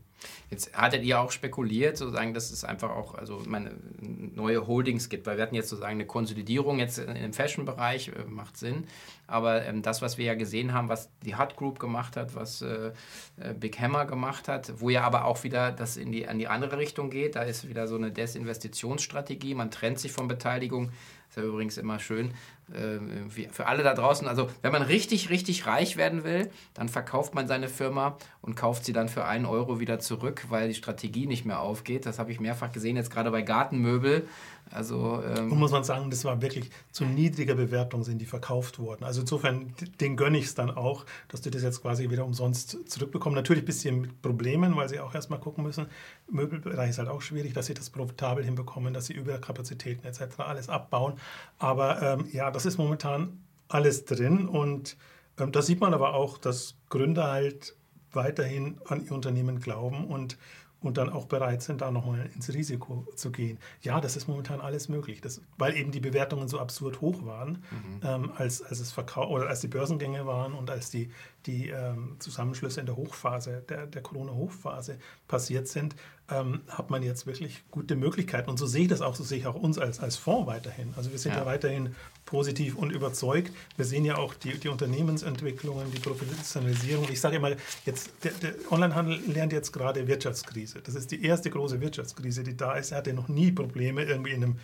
Jetzt 0.51 0.77
hattet 0.77 1.05
ihr 1.05 1.21
auch 1.21 1.31
spekuliert, 1.31 1.97
sozusagen, 1.97 2.35
dass 2.35 2.51
es 2.51 2.65
einfach 2.65 2.91
auch 2.91 3.15
also 3.15 3.43
meine, 3.47 3.73
neue 4.01 4.67
Holdings 4.67 5.09
gibt, 5.09 5.27
weil 5.27 5.37
wir 5.37 5.43
hatten 5.43 5.55
jetzt 5.55 5.69
sozusagen 5.69 5.95
eine 5.95 6.07
Konsolidierung 6.07 6.79
jetzt 6.79 6.99
im 6.99 7.33
Fashion-Bereich, 7.33 8.09
äh, 8.09 8.25
macht 8.27 8.57
Sinn. 8.57 8.85
Aber 9.27 9.65
ähm, 9.65 9.83
das, 9.83 10.03
was 10.03 10.19
wir 10.19 10.25
ja 10.27 10.35
gesehen 10.35 10.73
haben, 10.73 10.89
was 10.89 11.09
die 11.25 11.37
Hut 11.37 11.57
Group 11.57 11.79
gemacht 11.79 12.17
hat, 12.17 12.35
was 12.35 12.63
äh, 12.63 12.93
äh, 13.37 13.55
Big 13.55 13.79
Hammer 13.81 14.07
gemacht 14.07 14.49
hat, 14.49 14.81
wo 14.81 14.91
ja 14.91 15.03
aber 15.03 15.25
auch 15.25 15.45
wieder 15.45 15.73
das 15.73 15.97
in 15.97 16.13
die, 16.13 16.23
in 16.23 16.39
die 16.39 16.49
andere 16.49 16.79
Richtung 16.79 17.11
geht, 17.11 17.37
da 17.37 17.43
ist 17.43 17.69
wieder 17.69 17.87
so 17.87 17.97
eine 17.97 18.11
Desinvestitionsstrategie, 18.11 19.55
man 19.55 19.71
trennt 19.71 19.99
sich 19.99 20.13
von 20.13 20.29
Beteiligung 20.29 20.91
ist 21.35 21.43
ja 21.43 21.49
übrigens 21.49 21.79
immer 21.79 21.99
schön 21.99 22.33
äh, 22.73 23.49
für 23.51 23.67
alle 23.67 23.83
da 23.83 23.95
draußen. 23.95 24.29
Also, 24.29 24.49
wenn 24.63 24.71
man 24.71 24.83
richtig, 24.83 25.31
richtig 25.31 25.67
reich 25.67 25.97
werden 25.97 26.23
will, 26.23 26.49
dann 26.75 26.89
verkauft 26.89 27.35
man 27.35 27.49
seine 27.49 27.69
Firma 27.69 28.17
und 28.41 28.55
kauft 28.55 28.85
sie 28.85 28.93
dann 28.93 29.09
für 29.09 29.25
einen 29.25 29.45
Euro 29.45 29.81
wieder 29.81 29.99
zurück, 29.99 30.47
weil 30.49 30.69
die 30.69 30.75
Strategie 30.75 31.27
nicht 31.27 31.45
mehr 31.45 31.59
aufgeht. 31.59 32.07
Das 32.07 32.21
habe 32.21 32.31
ich 32.31 32.39
mehrfach 32.39 32.71
gesehen, 32.71 32.95
jetzt 32.97 33.11
gerade 33.11 33.33
bei 33.33 33.43
Gartenmöbel. 33.43 34.29
Also, 34.71 35.23
ähm 35.23 35.53
Und 35.53 35.59
muss 35.59 35.71
man 35.71 35.85
sagen, 35.85 36.11
das 36.11 36.25
war 36.25 36.41
wirklich 36.43 36.71
zu 36.91 37.05
niedriger 37.05 37.55
Bewertung 37.55 38.03
sind 38.03 38.19
die 38.19 38.27
verkauft 38.27 38.79
worden. 38.79 39.05
Also 39.05 39.21
insofern, 39.21 39.75
den 40.01 40.17
gönne 40.17 40.39
ich 40.39 40.47
es 40.47 40.55
dann 40.55 40.71
auch, 40.71 41.05
dass 41.29 41.43
die 41.43 41.51
das 41.51 41.63
jetzt 41.63 41.83
quasi 41.83 42.11
wieder 42.11 42.25
umsonst 42.25 42.79
zurückbekommen. 42.91 43.37
Natürlich 43.37 43.63
ein 43.63 43.67
bisschen 43.67 44.01
mit 44.01 44.23
Problemen, 44.23 44.77
weil 44.77 44.89
sie 44.89 45.01
auch 45.01 45.15
erstmal 45.15 45.39
gucken 45.39 45.65
müssen. 45.65 45.87
Möbelbereich 46.31 46.91
ist 46.91 46.99
halt 46.99 47.09
auch 47.09 47.23
schwierig, 47.23 47.53
dass 47.53 47.67
sie 47.67 47.75
das 47.75 47.91
profitabel 47.91 48.45
hinbekommen, 48.45 48.95
dass 48.95 49.07
sie 49.07 49.13
Überkapazitäten 49.13 50.07
etc. 50.07 50.39
alles 50.39 50.69
abbauen. 50.69 51.15
Aber 51.59 52.03
ähm, 52.03 52.29
ja, 52.33 52.51
das 52.51 52.67
ist 52.67 52.79
momentan 52.79 53.39
alles 53.69 54.05
drin 54.05 54.49
und 54.49 54.97
ähm, 55.39 55.53
da 55.53 55.63
sieht 55.63 55.81
man 55.81 55.95
aber 55.95 56.15
auch, 56.15 56.39
dass 56.39 56.77
Gründer 56.89 57.31
halt 57.31 57.77
weiterhin 58.13 58.81
an 58.87 59.05
ihr 59.05 59.13
Unternehmen 59.13 59.61
glauben 59.61 60.05
und 60.07 60.39
und 60.85 60.99
dann 60.99 61.09
auch 61.09 61.25
bereit 61.25 61.63
sind, 61.63 61.81
da 61.81 61.91
nochmal 61.91 62.31
ins 62.35 62.53
Risiko 62.53 63.07
zu 63.17 63.33
gehen. 63.33 63.59
Ja, 63.81 64.01
das 64.03 64.17
ist 64.17 64.29
momentan 64.29 64.61
alles 64.61 64.91
möglich, 64.91 65.23
das, 65.23 65.41
weil 65.57 65.77
eben 65.77 65.91
die 65.93 66.01
Bewertungen 66.01 66.47
so 66.47 66.59
absurd 66.61 67.01
hoch 67.01 67.25
waren, 67.25 67.65
mhm. 67.71 68.01
ähm, 68.03 68.33
als, 68.37 68.61
als, 68.61 68.81
es 68.81 68.93
Verkau 68.93 69.31
oder 69.31 69.49
als 69.49 69.61
die 69.61 69.69
Börsengänge 69.69 70.27
waren 70.27 70.53
und 70.53 70.71
als 70.71 70.91
die, 70.91 71.11
die 71.47 71.71
ähm, 71.71 72.17
Zusammenschlüsse 72.19 72.81
in 72.81 72.87
der 72.87 72.97
Hochphase, 72.97 73.65
der, 73.67 73.87
der 73.87 74.03
Corona-Hochphase 74.03 74.99
passiert 75.27 75.69
sind, 75.69 75.97
ähm, 76.31 76.63
hat 76.69 76.91
man 76.91 77.03
jetzt 77.03 77.27
wirklich 77.27 77.63
gute 77.71 77.97
Möglichkeiten. 77.97 78.49
Und 78.49 78.59
so 78.59 78.67
sehe 78.67 78.83
ich 78.83 78.89
das 78.89 79.03
auch, 79.03 79.15
so 79.15 79.25
sehe 79.25 79.39
ich 79.39 79.47
auch 79.47 79.55
uns 79.55 79.79
als, 79.79 80.01
als 80.01 80.17
Fonds 80.17 80.47
weiterhin. 80.47 80.95
Also 80.97 81.11
wir 81.11 81.19
sind 81.19 81.33
ja, 81.33 81.41
ja 81.41 81.47
weiterhin 81.47 81.95
positiv 82.25 82.77
und 82.77 82.91
überzeugt. 82.91 83.53
Wir 83.77 83.85
sehen 83.85 84.05
ja 84.05 84.17
auch 84.17 84.35
die, 84.35 84.59
die 84.59 84.69
Unternehmensentwicklungen, 84.69 85.91
die 85.93 85.99
Professionalisierung. 85.99 87.09
Ich 87.11 87.21
sage 87.21 87.37
immer, 87.37 87.51
jetzt, 87.85 88.11
der, 88.23 88.33
der 88.33 88.55
Onlinehandel 88.71 89.21
lernt 89.27 89.53
jetzt 89.53 89.73
gerade 89.73 90.07
Wirtschaftskrise. 90.07 90.81
Das 90.83 90.95
ist 90.95 91.11
die 91.11 91.23
erste 91.23 91.51
große 91.51 91.81
Wirtschaftskrise, 91.81 92.43
die 92.43 92.57
da 92.57 92.75
ist. 92.75 92.93
Er 92.93 92.99
hatte 92.99 93.13
noch 93.13 93.29
nie 93.29 93.53
Probleme 93.53 94.05
irgendwie 94.05 94.33
in 94.33 94.43
einem 94.43 94.59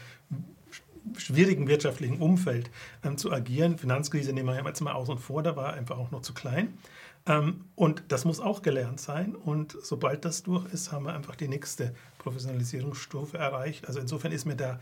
schwierigen 1.16 1.68
wirtschaftlichen 1.68 2.18
Umfeld 2.18 2.70
ähm, 3.04 3.18
zu 3.18 3.32
agieren. 3.32 3.78
Finanzkrise 3.78 4.32
nehmen 4.32 4.48
wir 4.48 4.64
jetzt 4.64 4.80
mal 4.80 4.92
aus 4.92 5.08
und 5.08 5.18
vor, 5.18 5.42
da 5.42 5.56
war 5.56 5.70
er 5.70 5.74
einfach 5.74 5.98
auch 5.98 6.10
noch 6.10 6.22
zu 6.22 6.32
klein. 6.32 6.78
Ähm, 7.30 7.66
und 7.76 8.02
das 8.08 8.24
muss 8.24 8.40
auch 8.40 8.62
gelernt 8.62 9.00
sein. 9.00 9.36
Und 9.36 9.76
sobald 9.80 10.24
das 10.24 10.42
durch 10.42 10.66
ist, 10.72 10.90
haben 10.90 11.04
wir 11.04 11.14
einfach 11.14 11.36
die 11.36 11.48
nächste 11.48 11.94
Professionalisierungsstufe 12.18 13.38
erreicht. 13.38 13.86
Also 13.86 14.00
insofern 14.00 14.32
ist 14.32 14.46
mir 14.46 14.56
da 14.56 14.80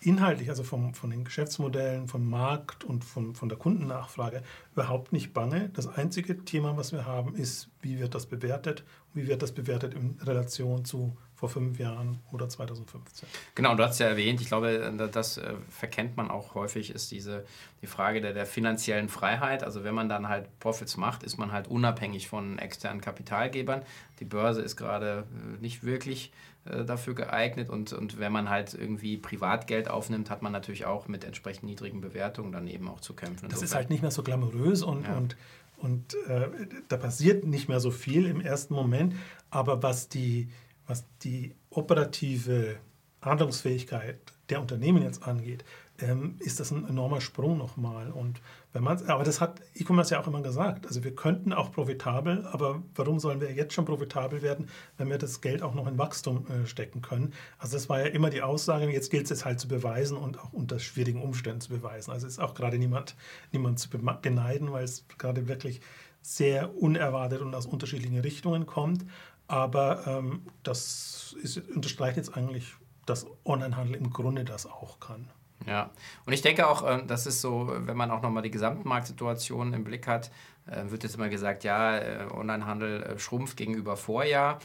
inhaltlich, 0.00 0.48
also 0.48 0.62
vom, 0.62 0.94
von 0.94 1.10
den 1.10 1.24
Geschäftsmodellen, 1.24 2.08
vom 2.08 2.28
Markt 2.28 2.84
und 2.84 3.04
von, 3.04 3.34
von 3.34 3.48
der 3.48 3.58
Kundennachfrage 3.58 4.42
überhaupt 4.72 5.12
nicht 5.12 5.32
bange. 5.32 5.70
Das 5.70 5.88
einzige 5.88 6.44
Thema, 6.44 6.76
was 6.76 6.92
wir 6.92 7.04
haben, 7.04 7.34
ist, 7.34 7.68
wie 7.80 7.98
wird 7.98 8.14
das 8.14 8.26
bewertet 8.26 8.84
wie 9.14 9.26
wird 9.26 9.42
das 9.42 9.52
bewertet 9.52 9.94
in 9.94 10.18
Relation 10.22 10.84
zu 10.84 11.16
vor 11.42 11.48
fünf 11.48 11.80
Jahren 11.80 12.20
oder 12.30 12.48
2015. 12.48 13.28
Genau, 13.56 13.74
du 13.74 13.82
hast 13.82 13.98
ja 13.98 14.06
erwähnt, 14.06 14.40
ich 14.40 14.46
glaube, 14.46 14.94
das 15.10 15.38
äh, 15.38 15.54
verkennt 15.70 16.16
man 16.16 16.30
auch 16.30 16.54
häufig, 16.54 16.90
ist 16.94 17.10
diese 17.10 17.44
die 17.82 17.88
Frage 17.88 18.20
der, 18.20 18.32
der 18.32 18.46
finanziellen 18.46 19.08
Freiheit. 19.08 19.64
Also 19.64 19.82
wenn 19.82 19.92
man 19.92 20.08
dann 20.08 20.28
halt 20.28 20.56
Profits 20.60 20.96
macht, 20.96 21.24
ist 21.24 21.38
man 21.38 21.50
halt 21.50 21.66
unabhängig 21.66 22.28
von 22.28 22.60
externen 22.60 23.00
Kapitalgebern. 23.00 23.82
Die 24.20 24.24
Börse 24.24 24.62
ist 24.62 24.76
gerade 24.76 25.24
äh, 25.32 25.60
nicht 25.60 25.82
wirklich 25.82 26.30
äh, 26.64 26.84
dafür 26.84 27.16
geeignet 27.16 27.70
und, 27.70 27.92
und 27.92 28.20
wenn 28.20 28.30
man 28.30 28.48
halt 28.48 28.72
irgendwie 28.74 29.16
Privatgeld 29.16 29.88
aufnimmt, 29.88 30.30
hat 30.30 30.42
man 30.42 30.52
natürlich 30.52 30.84
auch 30.84 31.08
mit 31.08 31.24
entsprechend 31.24 31.64
niedrigen 31.64 32.00
Bewertungen 32.00 32.52
dann 32.52 32.68
eben 32.68 32.86
auch 32.86 33.00
zu 33.00 33.14
kämpfen. 33.14 33.48
Das 33.48 33.62
ist 33.62 33.74
halt 33.74 33.90
nicht 33.90 34.02
mehr 34.02 34.12
so 34.12 34.22
glamourös 34.22 34.84
und, 34.84 35.08
ja. 35.08 35.16
und, 35.16 35.36
und 35.78 36.14
äh, 36.28 36.46
da 36.86 36.96
passiert 36.98 37.44
nicht 37.44 37.68
mehr 37.68 37.80
so 37.80 37.90
viel 37.90 38.26
im 38.26 38.40
ersten 38.40 38.74
Moment, 38.74 39.16
aber 39.50 39.82
was 39.82 40.08
die 40.08 40.50
was 40.86 41.04
die 41.22 41.54
operative 41.70 42.76
Handlungsfähigkeit 43.20 44.18
der 44.50 44.60
Unternehmen 44.60 45.02
jetzt 45.02 45.22
angeht, 45.22 45.64
ähm, 45.98 46.36
ist 46.40 46.58
das 46.58 46.70
ein 46.70 46.88
enormer 46.88 47.20
Sprung 47.20 47.56
nochmal. 47.56 48.10
Und 48.10 48.40
wenn 48.72 48.82
man, 48.82 49.02
aber 49.06 49.24
das 49.24 49.40
hat 49.40 49.60
E-Commerce 49.74 50.14
ja 50.14 50.20
auch 50.20 50.26
immer 50.26 50.42
gesagt. 50.42 50.86
Also 50.86 51.04
wir 51.04 51.14
könnten 51.14 51.52
auch 51.52 51.70
profitabel, 51.70 52.46
aber 52.46 52.82
warum 52.94 53.20
sollen 53.20 53.40
wir 53.40 53.52
jetzt 53.52 53.74
schon 53.74 53.84
profitabel 53.84 54.42
werden, 54.42 54.68
wenn 54.98 55.08
wir 55.08 55.18
das 55.18 55.40
Geld 55.40 55.62
auch 55.62 55.74
noch 55.74 55.86
in 55.86 55.98
Wachstum 55.98 56.46
äh, 56.48 56.66
stecken 56.66 57.02
können? 57.02 57.32
Also 57.58 57.76
das 57.76 57.88
war 57.88 58.00
ja 58.00 58.06
immer 58.06 58.30
die 58.30 58.42
Aussage, 58.42 58.90
jetzt 58.90 59.10
gilt 59.10 59.24
es 59.24 59.30
jetzt 59.30 59.44
halt 59.44 59.60
zu 59.60 59.68
beweisen 59.68 60.16
und 60.16 60.38
auch 60.40 60.52
unter 60.52 60.78
schwierigen 60.78 61.22
Umständen 61.22 61.60
zu 61.60 61.70
beweisen. 61.70 62.10
Also 62.10 62.26
ist 62.26 62.40
auch 62.40 62.54
gerade 62.54 62.78
niemand, 62.78 63.14
niemand 63.52 63.78
zu 63.78 63.88
beneiden, 63.90 64.72
weil 64.72 64.84
es 64.84 65.06
gerade 65.18 65.46
wirklich 65.46 65.80
sehr 66.22 66.76
unerwartet 66.76 67.40
und 67.40 67.54
aus 67.54 67.66
unterschiedlichen 67.66 68.18
Richtungen 68.18 68.66
kommt. 68.66 69.04
Aber 69.48 70.06
ähm, 70.06 70.46
das 70.62 71.34
ist, 71.42 71.58
unterstreicht 71.68 72.16
jetzt 72.16 72.36
eigentlich, 72.36 72.74
dass 73.06 73.26
Onlinehandel 73.44 73.96
im 73.96 74.10
Grunde 74.10 74.44
das 74.44 74.66
auch 74.66 75.00
kann. 75.00 75.28
Ja, 75.66 75.90
und 76.26 76.32
ich 76.32 76.42
denke 76.42 76.66
auch, 76.66 76.88
ähm, 76.88 77.06
das 77.06 77.26
ist 77.26 77.40
so, 77.40 77.70
wenn 77.72 77.96
man 77.96 78.10
auch 78.10 78.22
nochmal 78.22 78.42
die 78.42 78.50
Gesamtmarktsituation 78.50 79.72
im 79.74 79.84
Blick 79.84 80.06
hat, 80.06 80.30
äh, 80.66 80.90
wird 80.90 81.02
jetzt 81.02 81.14
immer 81.14 81.28
gesagt, 81.28 81.64
ja, 81.64 81.98
äh, 81.98 82.26
Onlinehandel 82.32 83.02
äh, 83.02 83.18
schrumpft 83.18 83.56
gegenüber 83.56 83.96
Vorjahr, 83.96 84.58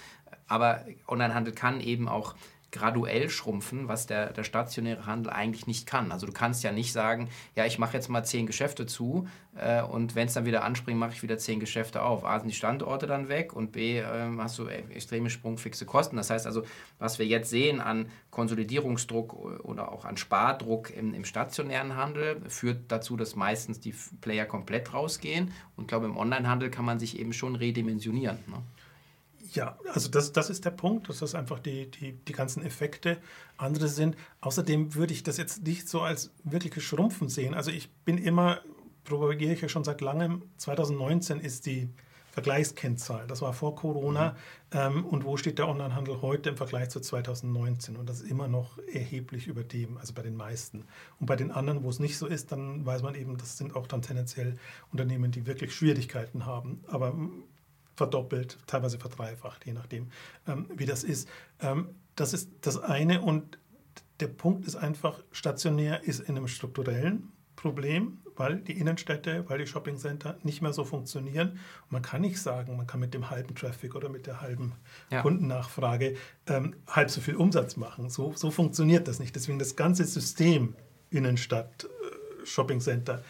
aber 0.48 0.86
Onlinehandel 1.08 1.54
kann 1.54 1.82
eben 1.82 2.08
auch 2.08 2.36
graduell 2.72 3.30
schrumpfen, 3.30 3.88
was 3.88 4.08
der, 4.08 4.34
der 4.34 4.44
stationäre 4.44 5.06
Handel 5.06 5.32
eigentlich 5.32 5.68
nicht 5.68 5.88
kann. 5.88 6.12
Also 6.12 6.26
du 6.26 6.34
kannst 6.34 6.64
ja 6.64 6.72
nicht 6.72 6.92
sagen, 6.92 7.30
ja, 7.56 7.66
ich 7.66 7.80
mache 7.80 7.94
jetzt 7.94 8.10
mal 8.10 8.24
zehn 8.24 8.46
Geschäfte 8.46 8.86
zu 8.86 9.28
äh, 9.56 9.82
und 9.82 10.16
wenn 10.16 10.28
es 10.28 10.34
dann 10.34 10.46
wieder 10.46 10.64
anspringt, 10.64 11.00
mache 11.00 11.14
ich 11.14 11.24
wieder 11.24 11.38
zehn 11.38 11.60
Geschäfte 11.60 12.02
auf. 12.02 12.26
A 12.26 12.40
sind 12.40 12.50
die 12.50 12.56
Standorte 12.56 13.08
dann 13.08 13.30
weg 13.30 13.54
und 13.54 13.72
B 13.72 14.00
äh, 14.00 14.06
hast 14.38 14.60
du 14.60 14.68
extreme 14.68 15.30
sprungfixe 15.30 15.86
Kosten. 15.86 16.18
Das 16.18 16.30
heißt 16.30 16.46
also, 16.46 16.64
was 17.00 17.20
wir 17.20 17.26
jetzt 17.26 17.50
sehen 17.50 17.80
an 17.80 18.10
Konsolidierungsdruck 18.32 19.34
oder 19.64 19.92
auch 19.92 20.06
an 20.06 20.18
Spardruck 20.18 20.90
im, 20.92 21.14
im 21.14 21.26
stationären 21.26 21.96
Handel, 21.96 22.42
führt 22.50 22.92
dazu, 22.92 23.18
dass 23.18 23.36
meistens 23.36 23.80
die 23.80 23.96
Player 24.22 24.46
komplett 24.46 24.94
rausgehen. 24.94 25.52
Und 25.76 25.86
ich 25.86 25.88
glaube, 25.88 26.06
im 26.06 26.18
Onlinehandel 26.18 26.70
kann 26.70 26.86
man 26.86 27.00
sich 27.00 27.20
eben 27.20 27.34
schon 27.34 27.56
redimensionieren. 27.56 28.40
Ne? 28.48 28.62
Ja, 29.58 29.76
also 29.92 30.08
das, 30.08 30.32
das 30.34 30.52
ist 30.52 30.66
der 30.66 30.70
Punkt, 30.70 31.10
dass 31.10 31.18
das 31.18 31.34
einfach 31.34 31.58
die, 31.58 31.90
die, 31.90 32.14
die 32.14 32.32
ganzen 32.32 32.64
Effekte 32.64 33.18
andere 33.58 33.88
sind. 33.88 34.16
Außerdem 34.40 34.94
würde 34.94 35.14
ich 35.14 35.24
das 35.24 35.38
jetzt 35.38 35.64
nicht 35.64 35.90
so 35.90 36.02
als 36.02 36.32
wirkliches 36.44 36.84
Schrumpfen 36.84 37.28
sehen. 37.28 37.56
Also 37.56 37.72
ich 37.72 37.90
bin 38.06 38.20
immer, 38.20 38.62
propagiere 39.04 39.54
ich 39.54 39.62
ja 39.62 39.68
schon 39.68 39.84
seit 39.84 40.02
langem, 40.02 40.44
2019 40.58 41.40
ist 41.40 41.66
die 41.66 41.90
Vergleichskennzahl. 42.30 43.26
Das 43.26 43.42
war 43.42 43.52
vor 43.52 43.74
Corona. 43.74 44.34
Mhm. 44.34 44.78
Ähm, 44.80 45.06
und 45.08 45.26
wo 45.26 45.38
steht 45.38 45.58
der 45.58 45.68
Onlinehandel 45.68 46.22
heute 46.22 46.50
im 46.50 46.58
Vergleich 46.58 46.90
zu 46.90 47.00
2019? 47.00 47.96
Und 47.96 48.08
das 48.08 48.22
ist 48.22 48.30
immer 48.30 48.48
noch 48.48 48.78
erheblich 48.94 49.48
über 49.48 49.64
dem, 49.64 49.98
also 49.98 50.14
bei 50.14 50.22
den 50.22 50.36
meisten. 50.36 50.84
Und 51.20 51.26
bei 51.26 51.36
den 51.36 51.50
anderen, 51.50 51.84
wo 51.84 51.90
es 51.90 51.98
nicht 51.98 52.20
so 52.20 52.28
ist, 52.28 52.52
dann 52.52 52.86
weiß 52.86 53.02
man 53.02 53.16
eben, 53.16 53.40
das 53.40 53.58
sind 53.58 53.76
auch 53.76 53.88
dann 53.88 54.04
tendenziell 54.04 54.60
Unternehmen, 54.92 55.32
die 55.32 55.48
wirklich 55.48 55.74
Schwierigkeiten 55.74 56.46
haben. 56.46 56.84
Aber 56.86 57.16
verdoppelt, 57.98 58.60
teilweise 58.68 59.00
verdreifacht, 59.00 59.66
je 59.66 59.74
nachdem, 59.74 60.08
ähm, 60.48 60.68
wie 60.74 60.86
das 60.86 61.04
ist. 61.04 61.28
Ähm, 61.60 61.90
das 62.16 62.34
ist 62.34 62.50
das 62.62 62.78
eine 62.78 63.22
und 63.22 63.60
der 64.20 64.28
Punkt 64.28 64.66
ist 64.66 64.76
einfach, 64.76 65.22
stationär 65.32 66.04
ist 66.04 66.22
in 66.22 66.38
einem 66.38 66.48
strukturellen 66.48 67.32
Problem, 67.56 68.20
weil 68.36 68.58
die 68.58 68.80
Innenstädte, 68.80 69.44
weil 69.48 69.58
die 69.58 69.68
Shoppingcenter 69.68 70.38
nicht 70.44 70.62
mehr 70.62 70.74
so 70.74 70.86
funktionieren. 70.86 71.50
Und 71.50 71.92
man 71.92 72.02
kann 72.02 72.22
nicht 72.22 72.40
sagen, 72.40 72.78
man 72.78 72.88
kann 72.88 73.00
mit 73.00 73.14
dem 73.14 73.30
halben 73.30 73.56
Traffic 73.56 73.96
oder 73.96 74.10
mit 74.10 74.28
der 74.28 74.42
halben 74.42 74.74
ja. 75.12 75.22
Kundennachfrage 75.22 76.16
ähm, 76.48 76.76
halb 76.88 77.10
so 77.10 77.20
viel 77.20 77.36
Umsatz 77.36 77.76
machen. 77.76 78.10
So, 78.10 78.34
so 78.36 78.52
funktioniert 78.52 79.08
das 79.08 79.20
nicht. 79.20 79.36
Deswegen 79.36 79.60
das 79.60 79.76
ganze 79.76 80.06
System 80.06 80.76
Innenstadt, 81.10 81.86
äh, 81.86 82.46
Shoppingcenter 82.46 83.24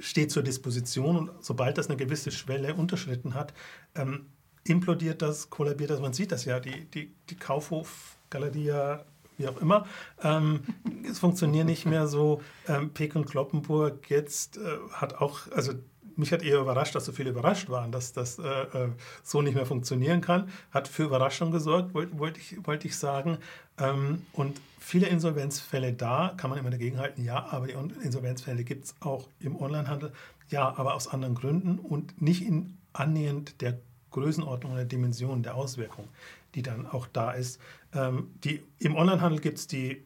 steht 0.00 0.30
zur 0.30 0.42
Disposition 0.42 1.16
und 1.16 1.30
sobald 1.40 1.78
das 1.78 1.88
eine 1.88 1.96
gewisse 1.96 2.30
Schwelle 2.30 2.74
unterschritten 2.74 3.34
hat, 3.34 3.54
ähm, 3.94 4.26
implodiert 4.64 5.22
das, 5.22 5.50
kollabiert 5.50 5.90
das. 5.90 6.00
Man 6.00 6.12
sieht 6.12 6.32
das 6.32 6.44
ja, 6.44 6.60
die, 6.60 6.86
die, 6.86 7.14
die 7.28 7.36
Kaufhof, 7.36 8.16
Galeria, 8.30 9.04
wie 9.36 9.48
auch 9.48 9.60
immer. 9.60 9.86
Ähm, 10.22 10.60
es 11.08 11.18
funktioniert 11.18 11.66
nicht 11.66 11.86
mehr 11.86 12.06
so. 12.06 12.42
Ähm, 12.68 12.90
Peek 12.90 13.16
und 13.16 13.26
Kloppenburg 13.26 14.10
jetzt 14.10 14.58
äh, 14.58 14.60
hat 14.92 15.14
auch, 15.14 15.50
also 15.52 15.72
mich 16.16 16.32
hat 16.32 16.42
eher 16.42 16.60
überrascht, 16.60 16.94
dass 16.94 17.04
so 17.04 17.12
viele 17.12 17.30
überrascht 17.30 17.68
waren, 17.68 17.92
dass 17.92 18.12
das 18.12 18.38
äh, 18.38 18.42
äh 18.42 18.88
so 19.22 19.42
nicht 19.42 19.54
mehr 19.54 19.66
funktionieren 19.66 20.20
kann. 20.20 20.48
Hat 20.70 20.88
für 20.88 21.04
Überraschung 21.04 21.50
gesorgt, 21.50 21.94
wollte 21.94 22.18
wollt 22.18 22.38
ich, 22.38 22.56
wollt 22.66 22.84
ich 22.84 22.96
sagen. 22.96 23.38
Ähm, 23.78 24.26
und 24.32 24.60
viele 24.78 25.06
Insolvenzfälle 25.06 25.92
da, 25.92 26.34
kann 26.36 26.50
man 26.50 26.58
immer 26.58 26.70
dagegen 26.70 26.98
halten, 26.98 27.22
ja, 27.22 27.46
aber 27.50 27.66
die 27.66 27.74
Insolvenzfälle 28.02 28.64
gibt 28.64 28.86
es 28.86 28.94
auch 29.00 29.28
im 29.38 29.60
Onlinehandel, 29.60 30.12
ja, 30.48 30.74
aber 30.76 30.94
aus 30.94 31.08
anderen 31.08 31.34
Gründen 31.34 31.78
und 31.78 32.20
nicht 32.20 32.42
in 32.46 32.78
annähernd 32.92 33.60
der 33.60 33.78
Größenordnung 34.10 34.72
oder 34.72 34.84
Dimension 34.84 35.42
der 35.42 35.54
Auswirkung, 35.54 36.08
die 36.54 36.62
dann 36.62 36.86
auch 36.86 37.06
da 37.06 37.30
ist. 37.30 37.60
Ähm, 37.94 38.30
die, 38.44 38.62
Im 38.78 38.96
Onlinehandel 38.96 39.40
gibt 39.40 39.58
es 39.58 39.66
die 39.66 40.04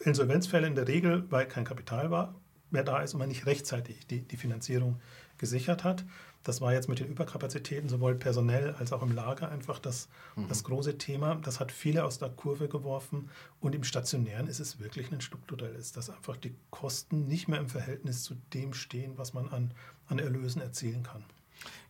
Insolvenzfälle 0.00 0.66
in 0.66 0.74
der 0.74 0.88
Regel, 0.88 1.24
weil 1.30 1.46
kein 1.46 1.64
Kapital 1.64 2.10
war, 2.10 2.34
mehr 2.72 2.84
da 2.84 3.00
ist 3.00 3.14
und 3.14 3.20
man 3.20 3.28
nicht 3.28 3.46
rechtzeitig 3.46 4.06
die, 4.06 4.20
die 4.20 4.36
Finanzierung 4.36 5.00
gesichert 5.38 5.84
hat. 5.84 6.04
Das 6.44 6.60
war 6.60 6.72
jetzt 6.72 6.88
mit 6.88 6.98
den 6.98 7.06
Überkapazitäten 7.06 7.88
sowohl 7.88 8.16
personell 8.16 8.74
als 8.78 8.92
auch 8.92 9.02
im 9.02 9.12
Lager 9.14 9.50
einfach 9.50 9.78
das, 9.78 10.08
mhm. 10.34 10.48
das 10.48 10.64
große 10.64 10.98
Thema. 10.98 11.36
Das 11.36 11.60
hat 11.60 11.70
viele 11.70 12.04
aus 12.04 12.18
der 12.18 12.30
Kurve 12.30 12.68
geworfen. 12.68 13.30
Und 13.60 13.74
im 13.74 13.84
Stationären 13.84 14.48
ist 14.48 14.58
es 14.58 14.80
wirklich 14.80 15.12
ein 15.12 15.20
strukturelles, 15.20 15.92
dass 15.92 16.10
einfach 16.10 16.36
die 16.36 16.54
Kosten 16.70 17.26
nicht 17.26 17.46
mehr 17.46 17.60
im 17.60 17.68
Verhältnis 17.68 18.24
zu 18.24 18.34
dem 18.52 18.74
stehen, 18.74 19.18
was 19.18 19.34
man 19.34 19.48
an, 19.50 19.72
an 20.08 20.18
Erlösen 20.18 20.60
erzielen 20.60 21.04
kann. 21.04 21.24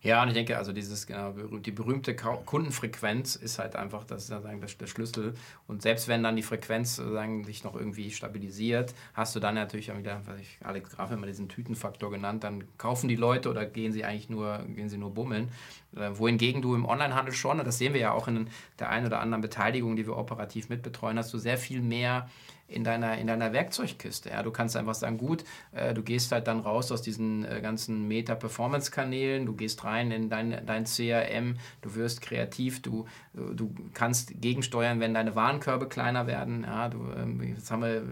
Ja, 0.03 0.21
und 0.21 0.27
ich 0.27 0.33
denke, 0.33 0.57
also 0.57 0.73
dieses, 0.73 1.07
genau, 1.07 1.31
die 1.31 1.71
berühmte 1.71 2.13
Kundenfrequenz 2.13 3.37
ist 3.37 3.57
halt 3.57 3.77
einfach 3.77 4.03
das, 4.03 4.27
sozusagen 4.27 4.59
der, 4.59 4.87
Schlüssel. 4.87 5.33
Und 5.65 5.81
selbst 5.81 6.09
wenn 6.09 6.21
dann 6.23 6.35
die 6.35 6.43
Frequenz 6.43 6.97
sozusagen 6.97 7.45
sich 7.45 7.63
noch 7.63 7.73
irgendwie 7.73 8.11
stabilisiert, 8.11 8.93
hast 9.13 9.33
du 9.33 9.39
dann 9.39 9.55
natürlich 9.55 9.93
auch 9.93 9.97
wieder, 9.97 10.21
was 10.25 10.41
ich 10.41 10.57
Alex 10.61 10.89
Graf 10.89 11.09
immer 11.11 11.25
diesen 11.25 11.47
Tütenfaktor 11.47 12.11
genannt, 12.11 12.43
dann 12.43 12.65
kaufen 12.77 13.07
die 13.07 13.15
Leute 13.15 13.49
oder 13.49 13.65
gehen 13.65 13.93
sie 13.93 14.03
eigentlich 14.03 14.29
nur, 14.29 14.59
gehen 14.75 14.89
sie 14.89 14.97
nur 14.97 15.13
bummeln. 15.13 15.49
Äh, 15.95 16.09
wohingegen 16.15 16.61
du 16.61 16.75
im 16.75 16.85
Onlinehandel 16.85 17.33
schon, 17.33 17.59
und 17.59 17.65
das 17.65 17.77
sehen 17.77 17.93
wir 17.93 18.01
ja 18.01 18.11
auch 18.11 18.27
in 18.27 18.49
der 18.79 18.89
einen 18.89 19.05
oder 19.05 19.21
anderen 19.21 19.41
Beteiligung, 19.41 19.95
die 19.95 20.05
wir 20.05 20.17
operativ 20.17 20.67
mitbetreuen, 20.67 21.17
hast 21.17 21.33
du 21.33 21.37
sehr 21.37 21.57
viel 21.57 21.81
mehr 21.81 22.29
in 22.73 22.83
deiner, 22.83 23.17
in 23.17 23.27
deiner 23.27 23.53
Werkzeugkiste. 23.53 24.29
Ja? 24.29 24.43
Du 24.43 24.51
kannst 24.51 24.75
einfach 24.75 24.95
sagen, 24.95 25.17
gut, 25.17 25.43
äh, 25.71 25.93
du 25.93 26.01
gehst 26.01 26.31
halt 26.31 26.47
dann 26.47 26.59
raus 26.59 26.91
aus 26.91 27.01
diesen 27.01 27.45
äh, 27.45 27.61
ganzen 27.61 28.07
Meta-Performance-Kanälen, 28.07 29.45
du 29.45 29.53
gehst 29.53 29.83
rein 29.83 30.11
in 30.11 30.29
dein, 30.29 30.65
dein 30.65 30.85
CRM, 30.85 31.57
du 31.81 31.95
wirst 31.95 32.21
kreativ, 32.21 32.81
du, 32.81 33.05
du 33.33 33.73
kannst 33.93 34.41
gegensteuern, 34.41 34.99
wenn 34.99 35.13
deine 35.13 35.35
Warenkörbe 35.35 35.87
kleiner 35.87 36.27
werden. 36.27 36.63
Ja? 36.63 36.89
Du, 36.89 36.99
ähm, 37.17 37.41
jetzt 37.43 37.69
haben 37.71 37.81
wir 37.81 37.97
äh, 37.97 38.03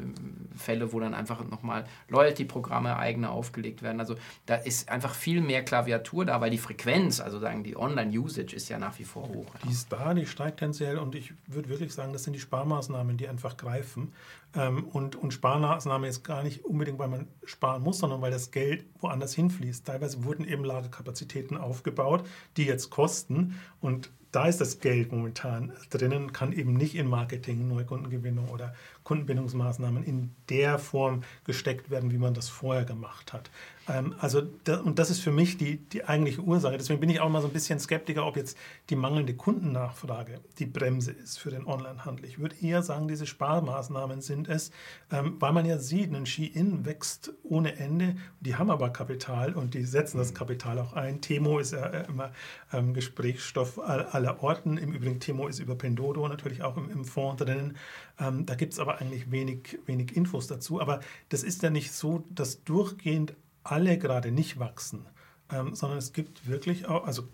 Fälle, 0.55 0.93
wo 0.93 0.99
dann 0.99 1.13
einfach 1.13 1.43
nochmal 1.49 1.85
Loyalty-Programme 2.09 2.97
eigene 2.97 3.29
aufgelegt 3.29 3.81
werden. 3.81 3.99
Also 3.99 4.15
da 4.45 4.55
ist 4.55 4.89
einfach 4.89 5.13
viel 5.13 5.41
mehr 5.41 5.63
Klaviatur 5.63 6.25
da, 6.25 6.41
weil 6.41 6.51
die 6.51 6.57
Frequenz, 6.57 7.19
also 7.19 7.39
sagen 7.39 7.63
die 7.63 7.77
Online-Usage 7.77 8.55
ist 8.55 8.69
ja 8.69 8.77
nach 8.77 8.97
wie 8.99 9.03
vor 9.03 9.27
hoch. 9.29 9.55
Die 9.65 9.71
ist 9.71 9.91
da, 9.91 10.13
die 10.13 10.25
steigt 10.25 10.59
tendenziell 10.59 10.97
und 10.97 11.15
ich 11.15 11.33
würde 11.47 11.69
wirklich 11.69 11.93
sagen, 11.93 12.13
das 12.13 12.23
sind 12.23 12.33
die 12.33 12.39
Sparmaßnahmen, 12.39 13.17
die 13.17 13.27
einfach 13.27 13.57
greifen. 13.57 14.13
Ähm, 14.55 14.85
und, 14.85 15.15
und 15.15 15.33
Sparmaßnahme 15.33 16.07
ist 16.07 16.23
gar 16.23 16.43
nicht 16.43 16.65
unbedingt, 16.65 16.99
weil 16.99 17.07
man 17.07 17.27
sparen 17.43 17.83
muss, 17.83 17.99
sondern 17.99 18.21
weil 18.21 18.31
das 18.31 18.51
Geld 18.51 18.85
woanders 18.99 19.33
hinfließt. 19.33 19.85
Teilweise 19.85 20.23
wurden 20.23 20.45
eben 20.45 20.63
Lagerkapazitäten 20.63 21.57
aufgebaut, 21.57 22.27
die 22.57 22.65
jetzt 22.65 22.89
kosten. 22.89 23.59
Und 23.79 24.11
da 24.31 24.45
ist 24.45 24.61
das 24.61 24.79
Geld 24.79 25.11
momentan 25.11 25.73
drinnen, 25.89 26.31
kann 26.31 26.53
eben 26.53 26.73
nicht 26.73 26.95
in 26.95 27.07
Marketing, 27.07 27.67
Neukundengewinnung 27.67 28.49
oder 28.49 28.73
Kundenbindungsmaßnahmen 29.03 30.03
in 30.03 30.31
der 30.49 30.79
Form 30.79 31.23
gesteckt 31.43 31.89
werden, 31.89 32.11
wie 32.11 32.17
man 32.17 32.33
das 32.33 32.49
vorher 32.49 32.85
gemacht 32.85 33.33
hat. 33.33 33.49
Ähm, 33.89 34.15
also, 34.19 34.41
da, 34.63 34.79
und 34.79 34.99
das 34.99 35.09
ist 35.09 35.21
für 35.21 35.31
mich 35.31 35.57
die, 35.57 35.77
die 35.77 36.05
eigentliche 36.05 36.41
Ursache. 36.41 36.77
Deswegen 36.77 36.99
bin 36.99 37.09
ich 37.09 37.19
auch 37.19 37.29
mal 37.29 37.41
so 37.41 37.47
ein 37.47 37.53
bisschen 37.53 37.79
skeptiker, 37.79 38.25
ob 38.25 38.37
jetzt 38.37 38.57
die 38.89 38.95
mangelnde 38.95 39.33
Kundennachfrage 39.33 40.39
die 40.59 40.65
Bremse 40.65 41.11
ist 41.11 41.39
für 41.39 41.49
den 41.49 41.65
Onlinehandel. 41.65 42.25
Ich 42.25 42.39
würde 42.39 42.55
eher 42.61 42.83
sagen, 42.83 43.07
diese 43.07 43.25
Sparmaßnahmen 43.25 44.21
sind 44.21 44.47
es, 44.47 44.71
ähm, 45.11 45.37
weil 45.39 45.51
man 45.51 45.65
ja 45.65 45.77
sieht, 45.77 46.13
ein 46.13 46.25
Shein 46.25 46.85
wächst 46.85 47.33
ohne 47.43 47.75
Ende. 47.77 48.15
Die 48.39 48.55
haben 48.55 48.69
aber 48.69 48.91
Kapital 48.91 49.53
und 49.53 49.73
die 49.73 49.83
setzen 49.83 50.19
das 50.19 50.33
Kapital 50.33 50.77
auch 50.79 50.93
ein. 50.93 51.21
Temo 51.21 51.59
ist 51.59 51.73
ja 51.73 51.85
äh, 51.87 52.07
immer 52.07 52.31
ähm, 52.71 52.93
Gesprächsstoff 52.93 53.79
aller 53.79 54.20
Orten. 54.27 54.77
Im 54.77 54.93
Übrigen, 54.93 55.19
Temo 55.19 55.47
ist 55.47 55.59
über 55.59 55.75
Pendodo 55.75 56.27
natürlich 56.27 56.63
auch 56.63 56.77
im, 56.77 56.89
im 56.89 57.05
Fonds 57.05 57.43
drinnen. 57.43 57.77
Ähm, 58.19 58.45
da 58.45 58.55
gibt 58.55 58.73
es 58.73 58.79
aber 58.79 58.99
eigentlich 58.99 59.31
wenig, 59.31 59.79
wenig 59.85 60.15
Infos 60.15 60.47
dazu. 60.47 60.81
Aber 60.81 60.99
das 61.29 61.43
ist 61.43 61.63
ja 61.63 61.69
nicht 61.69 61.91
so, 61.91 62.23
dass 62.29 62.63
durchgehend 62.63 63.33
alle 63.63 63.97
gerade 63.97 64.31
nicht 64.31 64.59
wachsen, 64.59 65.05
ähm, 65.51 65.75
sondern 65.75 65.99
es 65.99 66.13
gibt 66.13 66.47
wirklich 66.47 66.87
auch, 66.87 67.05
also 67.05 67.27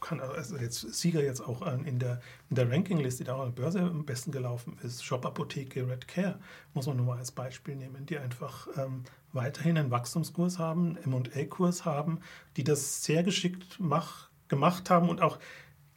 kann 0.00 0.20
also 0.20 0.56
jetzt 0.56 0.94
Sieger 0.94 1.22
jetzt 1.22 1.40
auch 1.40 1.66
in 1.84 1.98
der, 1.98 2.20
in 2.50 2.56
der 2.56 2.70
Rankingliste, 2.70 3.24
die 3.24 3.28
da 3.28 3.36
an 3.36 3.54
der 3.54 3.62
Börse 3.62 3.80
am 3.80 4.04
besten 4.04 4.30
gelaufen 4.30 4.78
ist, 4.82 5.04
Shop 5.04 5.24
Apotheke, 5.26 5.88
Red 5.88 6.06
Care, 6.06 6.38
muss 6.74 6.86
man 6.86 6.96
nur 6.96 7.06
mal 7.06 7.18
als 7.18 7.32
Beispiel 7.32 7.74
nehmen, 7.76 8.06
die 8.06 8.18
einfach 8.18 8.68
ähm, 8.76 9.02
weiterhin 9.32 9.76
einen 9.78 9.90
Wachstumskurs 9.90 10.58
haben, 10.58 10.96
M&A-Kurs 11.04 11.84
haben, 11.84 12.20
die 12.56 12.62
das 12.62 13.04
sehr 13.04 13.22
geschickt 13.22 13.76
mach, 13.78 14.28
gemacht 14.48 14.90
haben 14.90 15.08
und 15.08 15.22
auch 15.22 15.38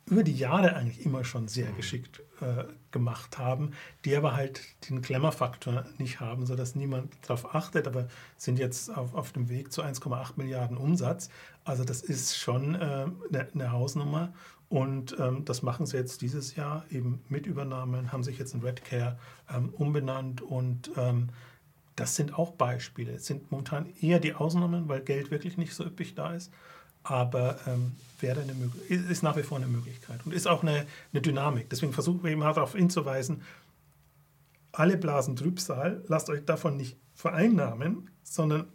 über 0.10 0.24
die 0.24 0.36
Jahre 0.36 0.76
eigentlich 0.76 1.06
immer 1.06 1.24
schon 1.24 1.48
sehr 1.48 1.70
mhm. 1.70 1.78
geschickt 1.78 2.22
äh, 2.42 2.64
gemacht 2.92 3.38
haben, 3.38 3.72
die 4.06 4.16
aber 4.16 4.36
halt 4.36 4.62
den 4.90 5.02
Klemmerfaktor 5.02 5.86
nicht 5.98 6.20
haben, 6.20 6.46
sodass 6.46 6.76
niemand 6.76 7.14
darauf 7.22 7.54
achtet, 7.54 7.88
aber 7.88 8.08
sind 8.38 8.60
jetzt 8.60 8.96
auf, 8.96 9.14
auf 9.14 9.32
dem 9.32 9.50
Weg 9.50 9.72
zu 9.72 9.84
1,8 9.84 10.34
Milliarden 10.38 10.78
Umsatz. 10.78 11.30
Also 11.64 11.84
das 11.84 12.02
ist 12.02 12.38
schon 12.38 12.76
äh, 12.76 12.78
eine, 12.78 13.48
eine 13.54 13.72
Hausnummer 13.72 14.34
und 14.70 15.16
ähm, 15.20 15.46
das 15.46 15.64
machen 15.64 15.86
sie 15.86 15.98
jetzt 15.98 16.22
dieses 16.22 16.56
Jahr 16.56 16.86
eben 16.90 17.22
mit 17.30 17.46
Übernahmen, 17.46 18.12
haben 18.12 18.24
sich 18.24 18.38
jetzt 18.38 18.54
in 18.54 18.62
Redcare 18.62 19.18
ähm, 19.54 19.70
umbenannt 19.70 20.42
und 20.42 20.92
ähm, 20.98 21.30
das 21.96 22.16
sind 22.16 22.38
auch 22.38 22.52
Beispiele. 22.52 23.14
Es 23.14 23.26
sind 23.26 23.52
momentan 23.52 23.88
eher 24.00 24.20
die 24.20 24.34
Ausnahmen, 24.34 24.88
weil 24.88 25.02
Geld 25.02 25.32
wirklich 25.32 25.58
nicht 25.58 25.74
so 25.74 25.84
üppig 25.84 26.16
da 26.16 26.34
ist 26.34 26.52
aber 27.10 27.58
ähm, 27.66 27.96
wäre 28.20 28.42
eine 28.42 28.54
ist 28.88 29.24
nach 29.24 29.36
wie 29.36 29.44
vor 29.44 29.58
eine 29.58 29.68
Möglichkeit 29.68 30.26
und 30.26 30.34
ist 30.34 30.48
auch 30.48 30.62
eine, 30.62 30.86
eine 31.12 31.22
Dynamik. 31.22 31.70
Deswegen 31.70 31.94
versuchen 31.94 32.24
wir 32.24 32.32
eben 32.32 32.44
halt 32.44 32.58
darauf 32.58 32.76
hinzuweisen, 32.76 33.42
alle 34.72 34.98
blasen 34.98 35.36
Trübsal, 35.36 36.04
lasst 36.08 36.30
euch 36.30 36.46
davon 36.46 36.78
nicht 36.78 36.98
vereinnahmen, 37.16 38.10
sondern 38.24 38.68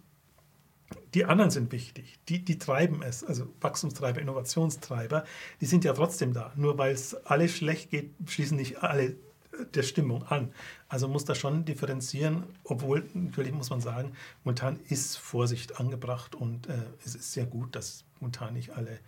die 1.13 1.25
anderen 1.25 1.49
sind 1.49 1.71
wichtig. 1.71 2.19
Die, 2.27 2.43
die 2.43 2.59
treiben 2.59 3.01
es, 3.01 3.23
also 3.23 3.47
Wachstumstreiber, 3.61 4.19
Innovationstreiber, 4.19 5.23
die 5.61 5.65
sind 5.65 5.85
ja 5.85 5.93
trotzdem 5.93 6.33
da. 6.33 6.51
Nur 6.55 6.77
weil 6.77 6.93
es 6.93 7.15
alles 7.25 7.55
schlecht 7.55 7.89
geht, 7.91 8.11
schließen 8.27 8.57
nicht 8.57 8.83
alle 8.83 9.15
der 9.73 9.83
Stimmung 9.83 10.23
an. 10.23 10.53
Also 10.89 11.07
muss 11.07 11.23
da 11.23 11.35
schon 11.35 11.63
differenzieren, 11.63 12.43
obwohl 12.65 13.05
natürlich 13.13 13.53
muss 13.53 13.69
man 13.69 13.79
sagen, 13.79 14.11
momentan 14.43 14.79
ist 14.89 15.17
Vorsicht 15.17 15.79
angebracht 15.79 16.35
und 16.35 16.67
äh, 16.67 16.73
es 17.05 17.15
ist 17.15 17.31
sehr 17.31 17.45
gut, 17.45 17.75
dass 17.75 18.04
momentan 18.19 18.53
nicht 18.53 18.71
alle 18.71 18.99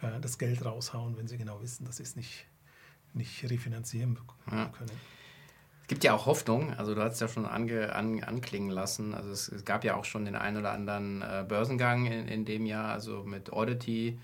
äh, 0.00 0.20
das 0.20 0.38
Geld 0.38 0.64
raushauen, 0.64 1.16
wenn 1.16 1.28
sie 1.28 1.38
genau 1.38 1.60
wissen, 1.62 1.84
dass 1.84 1.96
sie 1.96 2.02
es 2.02 2.16
nicht, 2.16 2.46
nicht 3.14 3.48
refinanzieren 3.50 4.18
können. 4.46 4.58
Ja. 4.58 4.72
Es 5.82 5.88
gibt 5.88 6.04
ja 6.04 6.14
auch 6.14 6.26
Hoffnung, 6.26 6.72
also 6.74 6.94
du 6.94 7.02
hast 7.02 7.14
es 7.14 7.20
ja 7.20 7.28
schon 7.28 7.44
ange, 7.44 7.94
an, 7.94 8.22
anklingen 8.22 8.70
lassen. 8.70 9.14
Also 9.14 9.30
es, 9.30 9.48
es, 9.48 9.64
gab 9.64 9.84
ja 9.84 9.96
auch 9.96 10.04
schon 10.04 10.24
den 10.24 10.36
einen 10.36 10.56
oder 10.56 10.72
anderen 10.72 11.22
äh, 11.22 11.44
Börsengang 11.46 12.06
in, 12.06 12.28
in 12.28 12.44
dem 12.44 12.66
Jahr, 12.66 12.92
also 12.92 13.24
mit 13.24 13.52
Oddity 13.52 14.18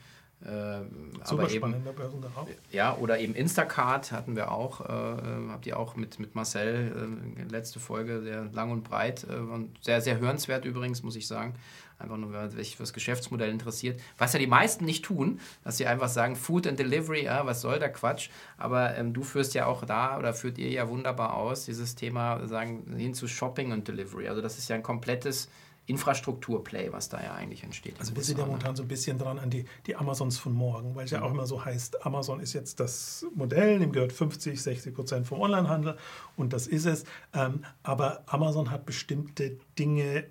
äh, 0.44 0.82
Super 1.24 1.42
aber 1.42 1.48
spannender 1.48 1.92
Börsengang 1.92 2.30
auch. 2.36 2.46
Ja, 2.70 2.96
oder 2.96 3.18
eben 3.18 3.34
Instacart 3.34 4.12
hatten 4.12 4.36
wir 4.36 4.52
auch, 4.52 4.80
äh, 4.80 5.48
habt 5.50 5.66
ihr 5.66 5.78
auch 5.78 5.96
mit, 5.96 6.20
mit 6.20 6.36
Marcel, 6.36 7.18
äh, 7.36 7.42
letzte 7.50 7.80
Folge, 7.80 8.22
sehr 8.22 8.44
lang 8.52 8.70
und 8.70 8.84
breit 8.84 9.26
äh, 9.28 9.34
und 9.34 9.72
sehr, 9.82 10.00
sehr 10.00 10.20
hörenswert 10.20 10.64
übrigens, 10.64 11.02
muss 11.02 11.16
ich 11.16 11.26
sagen. 11.26 11.54
Einfach 11.98 12.16
nur, 12.16 12.32
wer 12.32 12.48
sich 12.48 12.76
für 12.76 12.84
das 12.84 12.92
Geschäftsmodell 12.92 13.50
interessiert. 13.50 14.00
Was 14.16 14.32
ja 14.32 14.38
die 14.38 14.46
meisten 14.46 14.84
nicht 14.84 15.04
tun, 15.04 15.40
dass 15.64 15.78
sie 15.78 15.86
einfach 15.86 16.08
sagen, 16.08 16.36
Food 16.36 16.68
and 16.68 16.78
Delivery, 16.78 17.24
ja, 17.24 17.44
was 17.44 17.60
soll 17.60 17.80
der 17.80 17.92
Quatsch? 17.92 18.30
Aber 18.56 18.96
ähm, 18.96 19.12
du 19.12 19.24
führst 19.24 19.54
ja 19.54 19.66
auch 19.66 19.84
da 19.84 20.16
oder 20.16 20.32
führt 20.32 20.58
ihr 20.58 20.70
ja 20.70 20.88
wunderbar 20.88 21.34
aus, 21.34 21.64
dieses 21.64 21.96
Thema 21.96 22.46
sagen, 22.46 22.94
hin 22.96 23.14
zu 23.14 23.26
Shopping 23.26 23.72
und 23.72 23.88
Delivery. 23.88 24.28
Also 24.28 24.40
das 24.40 24.58
ist 24.58 24.68
ja 24.68 24.76
ein 24.76 24.84
komplettes 24.84 25.48
Infrastrukturplay, 25.88 26.92
was 26.92 27.08
da 27.08 27.22
ja 27.22 27.34
eigentlich 27.34 27.64
entsteht. 27.64 27.94
Also 27.98 28.14
wir 28.14 28.22
sind 28.22 28.38
ja 28.38 28.44
momentan 28.44 28.76
so 28.76 28.82
ein 28.82 28.88
bisschen 28.88 29.18
dran 29.18 29.38
an 29.38 29.48
die, 29.48 29.64
die 29.86 29.96
Amazons 29.96 30.36
von 30.36 30.52
morgen, 30.52 30.94
weil 30.94 31.06
es 31.06 31.10
ja 31.10 31.22
auch 31.22 31.30
immer 31.30 31.46
so 31.46 31.64
heißt, 31.64 32.04
Amazon 32.04 32.40
ist 32.40 32.52
jetzt 32.52 32.78
das 32.78 33.24
Modell, 33.34 33.78
dem 33.78 33.92
gehört 33.92 34.12
50, 34.12 34.60
60 34.62 34.94
Prozent 34.94 35.26
vom 35.26 35.40
Onlinehandel 35.40 35.96
und 36.36 36.52
das 36.52 36.66
ist 36.66 36.84
es. 36.84 37.04
Ähm, 37.32 37.64
aber 37.82 38.22
Amazon 38.26 38.70
hat 38.70 38.84
bestimmte 38.84 39.58
Dinge, 39.78 40.26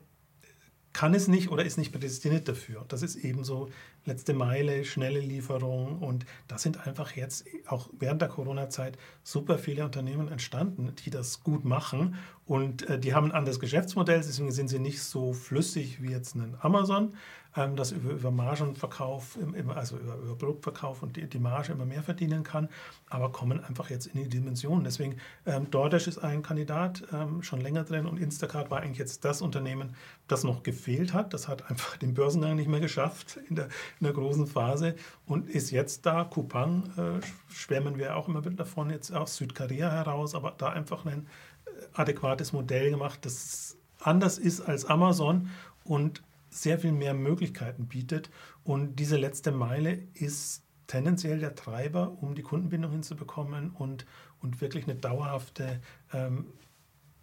kann 0.93 1.15
es 1.15 1.27
nicht 1.27 1.49
oder 1.49 1.65
ist 1.65 1.77
nicht 1.77 1.91
prädestiniert 1.91 2.47
dafür. 2.47 2.85
Das 2.87 3.01
ist 3.01 3.15
ebenso 3.15 3.69
letzte 4.07 4.33
Meile, 4.33 4.85
schnelle 4.85 5.19
Lieferung 5.19 5.99
und 5.99 6.25
da 6.47 6.57
sind 6.57 6.87
einfach 6.87 7.15
jetzt 7.15 7.45
auch 7.67 7.89
während 7.99 8.21
der 8.21 8.29
Corona-Zeit 8.29 8.97
super 9.23 9.57
viele 9.57 9.85
Unternehmen 9.85 10.29
entstanden, 10.29 10.93
die 11.05 11.09
das 11.09 11.43
gut 11.43 11.65
machen 11.65 12.15
und 12.45 12.89
äh, 12.89 12.97
die 12.97 13.13
haben 13.13 13.27
ein 13.27 13.33
anderes 13.33 13.59
Geschäftsmodell, 13.59 14.21
deswegen 14.25 14.51
sind 14.51 14.69
sie 14.69 14.79
nicht 14.79 15.03
so 15.03 15.33
flüssig 15.33 16.01
wie 16.01 16.11
jetzt 16.11 16.35
ein 16.35 16.55
Amazon, 16.61 17.13
ähm, 17.57 17.75
das 17.75 17.91
über, 17.91 18.11
über 18.11 18.31
Margenverkauf, 18.31 19.37
also 19.75 19.97
über, 19.97 20.15
über 20.15 20.35
Produktverkauf 20.35 21.03
und 21.03 21.17
die, 21.17 21.27
die, 21.27 21.39
Marge 21.39 21.73
immer 21.73 21.85
mehr 21.85 22.03
verdienen 22.03 22.43
kann, 22.43 22.69
aber 23.09 23.31
kommen 23.31 23.63
einfach 23.63 23.89
jetzt 23.89 24.07
in 24.07 24.23
die 24.23 24.29
Dimensionen. 24.29 24.83
Deswegen, 24.83 25.17
ähm, 25.45 25.69
DoorDash 25.71 26.07
ist 26.07 26.19
ein 26.19 26.41
Kandidat 26.41 27.03
ähm, 27.11 27.41
schon 27.43 27.61
länger 27.61 27.83
drin 27.83 28.05
und 28.05 28.17
Instacart 28.17 28.69
war 28.69 28.81
eigentlich 28.81 28.97
jetzt 28.97 29.25
das 29.25 29.41
Unternehmen, 29.41 29.95
das 30.27 30.43
noch 30.43 30.63
gefehlt 30.63 31.13
hat. 31.13 31.33
Das 31.33 31.47
hat 31.47 31.69
einfach 31.69 31.97
den 31.97 32.13
Börsengang 32.13 32.55
nicht 32.55 32.69
mehr 32.69 32.79
geschafft 32.79 33.39
in 33.49 33.55
der, 33.55 33.69
in 33.99 34.05
der 34.05 34.13
großen 34.13 34.47
Phase 34.47 34.95
und 35.25 35.49
ist 35.49 35.71
jetzt 35.71 36.05
da. 36.05 36.23
Coupang 36.23 36.83
äh, 36.97 37.53
schwärmen 37.53 37.97
wir 37.97 38.15
auch 38.15 38.27
immer 38.27 38.45
wieder 38.45 38.55
davon, 38.55 38.89
jetzt 38.89 39.11
aus 39.11 39.37
Südkorea 39.37 39.91
heraus, 39.91 40.35
aber 40.35 40.53
da 40.57 40.69
einfach 40.69 41.05
ein 41.05 41.27
äh, 41.65 41.69
adäquates 41.93 42.53
Modell 42.53 42.91
gemacht, 42.91 43.25
das 43.25 43.77
anders 43.99 44.37
ist 44.37 44.61
als 44.61 44.85
Amazon 44.85 45.49
und 45.83 46.21
sehr 46.49 46.79
viel 46.79 46.91
mehr 46.91 47.13
Möglichkeiten 47.13 47.87
bietet. 47.87 48.29
Und 48.63 48.97
diese 48.97 49.17
letzte 49.17 49.51
Meile 49.51 49.99
ist 50.13 50.63
tendenziell 50.87 51.39
der 51.39 51.55
Treiber, 51.55 52.17
um 52.21 52.35
die 52.35 52.41
Kundenbindung 52.41 52.91
hinzubekommen 52.91 53.71
und, 53.71 54.05
und 54.41 54.61
wirklich 54.61 54.85
eine 54.85 54.95
dauerhafte 54.95 55.81
ähm, 56.13 56.45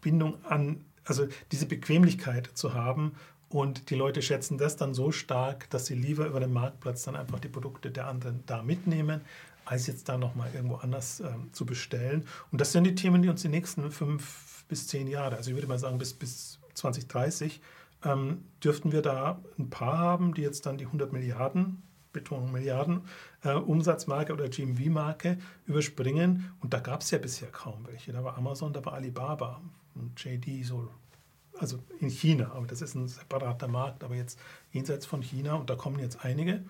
Bindung 0.01 0.45
an, 0.45 0.85
also 1.05 1.27
diese 1.51 1.67
Bequemlichkeit 1.67 2.51
zu 2.55 2.75
haben 2.75 3.13
Und 3.55 3.91
die 3.91 3.95
Leute 3.95 4.21
schätzen 4.21 4.59
das 4.59 4.75
dann 4.75 4.95
so 4.95 5.13
stark, 5.13 5.71
dass 5.71 5.87
sie 5.87 5.95
lieber 5.95 6.27
über 6.27 6.41
den 6.41 6.53
Marktplatz 6.53 7.05
dann 7.05 7.15
einfach 7.15 7.39
die 7.39 7.49
Produkte 7.49 7.93
der 7.93 8.09
anderen 8.09 8.43
da 8.47 8.65
mitnehmen, 8.65 9.21
als 9.65 9.87
jetzt 9.87 10.09
da 10.09 10.19
nochmal 10.19 10.51
irgendwo 10.53 10.75
anders 10.75 11.21
ähm, 11.21 11.53
zu 11.53 11.65
bestellen. 11.65 12.27
Und 12.51 12.61
das 12.61 12.73
sind 12.73 12.83
die 12.83 12.97
Themen, 12.97 13.23
die 13.23 13.29
uns 13.29 13.43
die 13.43 13.49
nächsten 13.49 13.93
fünf 13.93 14.65
bis 14.67 14.89
zehn 14.89 15.07
Jahre, 15.07 15.37
also 15.37 15.51
ich 15.51 15.57
würde 15.57 15.69
mal 15.69 15.79
sagen 15.79 15.99
bis, 15.99 16.15
bis 16.15 16.59
2030, 16.75 17.61
ähm, 18.05 18.43
dürften 18.65 18.91
wir 18.91 19.03
da 19.03 19.41
ein 19.57 19.71
paar 19.71 19.99
haben, 19.99 20.35
die 20.35 20.43
jetzt 20.43 20.67
dann 20.67 20.77
die 20.77 20.87
100 20.87 21.13
Milliarden, 21.13 21.85
Betonung 22.13 22.51
Milliarden, 22.51 23.03
äh, 23.45 23.53
Umsatzmarke 23.53 24.33
oder 24.33 24.49
GMV-Marke 24.49 25.39
überspringen. 25.67 26.53
Und 26.61 26.75
da 26.75 26.81
gab 26.81 27.03
es 27.03 27.13
ja 27.13 27.19
bisher 27.19 27.53
kaum 27.53 27.87
welche. 27.87 28.13
Da 28.13 28.25
war 28.25 28.37
Amazon, 28.37 28.73
da 28.73 28.85
war 28.85 28.95
Alibaba 28.95 29.61
und 29.95 30.19
JD 30.25 30.65
so 30.65 30.91
also 31.59 31.79
in 32.01 32.09
China, 32.09 32.53
aber 32.55 32.67
das 32.67 32.83
ist 32.83 32.95
ein 32.95 33.09
separater 33.09 33.69
Markt, 33.69 34.03
aber 34.03 34.15
jetzt 34.15 34.39
jenseits 34.73 35.07
von 35.07 35.23
China 35.23 35.55
und 35.55 35.71
da 35.71 35.77
kommen 35.77 35.99
jetzt 35.99 36.25
einige 36.25 36.55
mhm. 36.55 36.65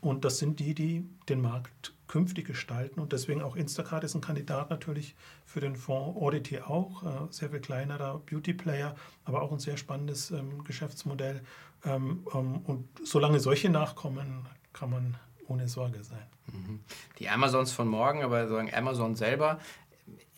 und 0.00 0.24
das 0.24 0.38
sind 0.38 0.60
die, 0.60 0.74
die 0.74 1.06
den 1.28 1.40
Markt 1.40 1.94
künftig 2.08 2.46
gestalten 2.46 3.00
und 3.00 3.12
deswegen 3.12 3.42
auch 3.42 3.56
Instacart 3.56 4.04
ist 4.04 4.14
ein 4.14 4.20
Kandidat 4.20 4.70
natürlich 4.70 5.14
für 5.44 5.60
den 5.60 5.76
Fonds 5.76 6.18
Audity 6.20 6.60
auch, 6.60 7.02
äh, 7.02 7.26
sehr 7.30 7.50
viel 7.50 7.60
kleinerer 7.60 8.20
Beauty 8.26 8.54
Player, 8.54 8.94
aber 9.24 9.42
auch 9.42 9.52
ein 9.52 9.58
sehr 9.58 9.76
spannendes 9.76 10.30
ähm, 10.30 10.64
Geschäftsmodell 10.64 11.42
ähm, 11.84 12.26
ähm, 12.34 12.60
und 12.64 12.88
solange 13.04 13.40
solche 13.40 13.70
nachkommen, 13.70 14.46
kann 14.72 14.90
man 14.90 15.16
ohne 15.46 15.68
Sorge 15.68 16.02
sein. 16.02 16.26
Mhm. 16.52 16.80
Die 17.18 17.28
Amazons 17.28 17.72
von 17.72 17.88
morgen, 17.88 18.22
aber 18.22 18.48
sagen 18.48 18.72
Amazon 18.72 19.14
selber 19.14 19.58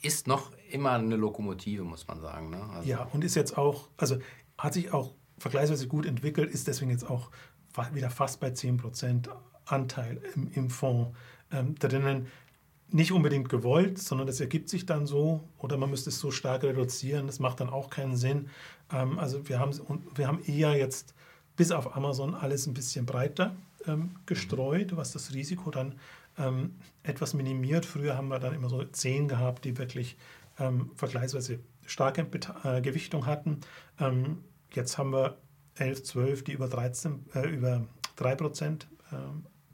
ist 0.02 0.26
noch 0.26 0.52
immer 0.70 0.92
eine 0.92 1.16
Lokomotive, 1.16 1.84
muss 1.84 2.06
man 2.06 2.20
sagen. 2.20 2.50
Ne? 2.50 2.62
Also 2.74 2.88
ja, 2.88 3.08
und 3.12 3.24
ist 3.24 3.34
jetzt 3.34 3.56
auch, 3.58 3.88
also 3.96 4.18
hat 4.56 4.74
sich 4.74 4.92
auch 4.92 5.14
vergleichsweise 5.38 5.88
gut 5.88 6.06
entwickelt, 6.06 6.50
ist 6.50 6.68
deswegen 6.68 6.90
jetzt 6.90 7.08
auch 7.08 7.30
wieder 7.92 8.10
fast 8.10 8.40
bei 8.40 8.48
10% 8.48 9.28
Anteil 9.64 10.20
im, 10.34 10.50
im 10.52 10.70
Fonds 10.70 11.16
ähm, 11.52 11.74
drinnen. 11.76 12.26
Nicht 12.92 13.12
unbedingt 13.12 13.48
gewollt, 13.48 13.98
sondern 13.98 14.26
das 14.26 14.40
ergibt 14.40 14.68
sich 14.68 14.84
dann 14.84 15.06
so 15.06 15.40
oder 15.58 15.76
man 15.76 15.90
müsste 15.90 16.10
es 16.10 16.18
so 16.18 16.30
stark 16.30 16.64
reduzieren, 16.64 17.26
das 17.26 17.38
macht 17.38 17.60
dann 17.60 17.70
auch 17.70 17.88
keinen 17.88 18.16
Sinn. 18.16 18.48
Ähm, 18.92 19.18
also 19.18 19.48
wir 19.48 19.60
haben, 19.60 19.72
wir 20.14 20.26
haben 20.26 20.42
eher 20.44 20.76
jetzt 20.76 21.14
bis 21.56 21.70
auf 21.70 21.96
Amazon 21.96 22.34
alles 22.34 22.66
ein 22.66 22.74
bisschen 22.74 23.06
breiter 23.06 23.54
ähm, 23.86 24.16
gestreut, 24.26 24.96
was 24.96 25.12
das 25.12 25.32
Risiko 25.32 25.70
dann 25.70 25.94
ähm, 26.40 26.76
etwas 27.02 27.34
minimiert. 27.34 27.86
Früher 27.86 28.16
haben 28.16 28.28
wir 28.28 28.38
dann 28.38 28.54
immer 28.54 28.68
so 28.68 28.82
zehn 28.84 29.28
gehabt, 29.28 29.64
die 29.64 29.78
wirklich 29.78 30.16
ähm, 30.58 30.90
vergleichsweise 30.96 31.60
starke 31.86 32.26
äh, 32.64 32.80
Gewichtung 32.80 33.26
hatten. 33.26 33.60
Ähm, 33.98 34.38
jetzt 34.72 34.98
haben 34.98 35.12
wir 35.12 35.38
11, 35.76 36.02
12, 36.04 36.44
die 36.44 36.52
über, 36.52 36.68
13, 36.68 37.26
äh, 37.34 37.48
über 37.48 37.84
3% 38.18 38.82
äh, 38.82 39.16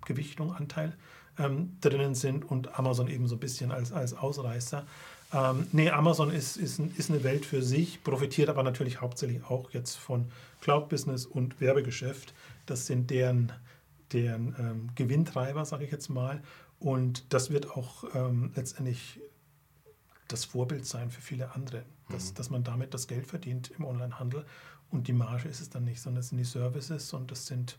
Gewichtung, 0.05 0.55
Anteil 0.55 0.96
ähm, 1.38 1.76
drinnen 1.81 2.14
sind 2.14 2.44
und 2.44 2.79
Amazon 2.79 3.09
eben 3.09 3.26
so 3.26 3.37
ein 3.37 3.40
bisschen 3.40 3.72
als, 3.72 3.92
als 3.92 4.14
Ausreißer. 4.14 4.87
Ähm, 5.35 5.66
nee, 5.72 5.90
Amazon 5.90 6.31
ist, 6.31 6.57
ist, 6.57 6.79
ist 6.79 7.11
eine 7.11 7.24
Welt 7.24 7.44
für 7.44 7.62
sich, 7.62 8.02
profitiert 8.05 8.48
aber 8.48 8.62
natürlich 8.62 9.00
hauptsächlich 9.00 9.44
auch 9.44 9.70
jetzt 9.72 9.96
von 9.96 10.26
Cloud-Business 10.61 11.26
und 11.26 11.61
Werbegeschäft. 11.61 12.33
Das 12.64 12.87
sind 12.87 13.11
deren 13.11 13.52
deren 14.12 14.55
ähm, 14.59 14.90
Gewinntreiber, 14.95 15.64
sage 15.64 15.85
ich 15.85 15.92
jetzt 15.92 16.09
mal. 16.09 16.42
Und 16.79 17.33
das 17.33 17.51
wird 17.51 17.71
auch 17.71 18.05
ähm, 18.14 18.53
letztendlich 18.55 19.21
das 20.29 20.45
Vorbild 20.45 20.87
sein 20.87 21.11
für 21.11 21.21
viele 21.21 21.55
andere, 21.55 21.85
dass, 22.09 22.31
mhm. 22.31 22.35
dass 22.35 22.51
man 22.51 22.64
damit 22.64 22.95
das 22.95 23.07
Geld 23.07 23.27
verdient 23.27 23.71
im 23.71 23.85
Onlinehandel. 23.85 24.45
Und 24.90 25.09
die 25.09 25.12
Marge 25.12 25.49
ist 25.49 25.61
es 25.61 25.71
dann 25.71 25.85
nicht, 25.85 26.01
sondern 26.01 26.21
es 26.21 26.29
sind 26.29 26.38
die 26.38 26.45
Services 26.45 27.12
und 27.12 27.31
das 27.31 27.47
sind 27.47 27.79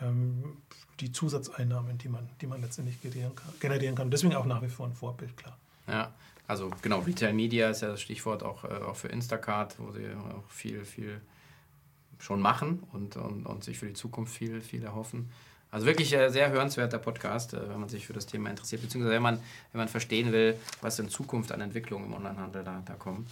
ähm, 0.00 0.58
die 1.00 1.12
Zusatzeinnahmen, 1.12 1.98
die 1.98 2.08
man, 2.08 2.28
die 2.40 2.46
man 2.46 2.60
letztendlich 2.60 3.00
generieren 3.00 3.34
kann, 3.34 3.52
generieren 3.60 3.94
kann. 3.94 4.10
Deswegen 4.10 4.34
auch 4.34 4.46
nach 4.46 4.62
wie 4.62 4.68
vor 4.68 4.86
ein 4.86 4.92
Vorbild, 4.92 5.36
klar. 5.36 5.56
Ja, 5.86 6.12
also 6.46 6.70
genau, 6.82 7.00
Retail 7.00 7.32
Media 7.32 7.70
ist 7.70 7.82
ja 7.82 7.88
das 7.88 8.00
Stichwort 8.00 8.42
auch, 8.42 8.64
äh, 8.64 8.68
auch 8.68 8.96
für 8.96 9.08
Instacart, 9.08 9.78
wo 9.78 9.92
sie 9.92 10.06
auch 10.14 10.48
viel, 10.48 10.84
viel 10.84 11.20
schon 12.18 12.40
machen 12.40 12.82
und, 12.92 13.16
und, 13.16 13.46
und 13.46 13.64
sich 13.64 13.78
für 13.78 13.86
die 13.86 13.92
Zukunft 13.92 14.34
viel, 14.34 14.60
viel 14.60 14.82
erhoffen. 14.82 15.30
Also 15.70 15.84
wirklich 15.86 16.14
äh, 16.14 16.30
sehr 16.30 16.50
hörenswerter 16.50 16.98
Podcast, 16.98 17.52
äh, 17.52 17.60
wenn 17.68 17.80
man 17.80 17.88
sich 17.88 18.06
für 18.06 18.14
das 18.14 18.24
Thema 18.24 18.48
interessiert, 18.48 18.80
beziehungsweise 18.80 19.14
wenn 19.14 19.22
man, 19.22 19.38
wenn 19.72 19.80
man 19.80 19.88
verstehen 19.88 20.32
will, 20.32 20.56
was 20.80 20.98
in 20.98 21.10
Zukunft 21.10 21.52
an 21.52 21.60
Entwicklungen 21.60 22.06
im 22.06 22.14
Onlinehandel 22.14 22.64
da, 22.64 22.82
da 22.86 22.94
kommen. 22.94 23.26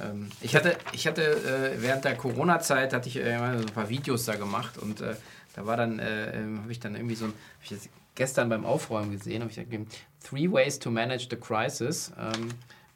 Ähm, 0.00 0.30
ich 0.40 0.54
hatte, 0.54 0.76
ich 0.92 1.08
hatte 1.08 1.22
äh, 1.22 1.82
während 1.82 2.04
der 2.04 2.14
Corona-Zeit 2.14 2.92
hatte 2.92 3.08
ich 3.08 3.14
so 3.14 3.20
ein 3.20 3.66
paar 3.66 3.88
Videos 3.88 4.24
da 4.24 4.36
gemacht 4.36 4.78
und 4.78 5.00
da 5.00 5.66
war 5.66 5.76
dann, 5.76 6.00
ähm, 6.00 6.60
habe 6.62 6.70
ich 6.70 6.78
dann 6.78 6.94
irgendwie 6.94 7.16
so 7.16 7.24
ein, 7.24 7.32
ich 7.64 7.74
gestern 8.14 8.48
beim 8.48 8.64
Aufräumen 8.64 9.10
gesehen, 9.10 9.40
habe 9.40 9.50
ich 9.50 9.56
gegeben, 9.56 9.88
Three 10.22 10.50
Ways 10.50 10.78
to 10.78 10.90
Manage 10.90 11.26
the 11.28 11.36
Crisis. 11.36 12.12
Ähm, 12.18 12.50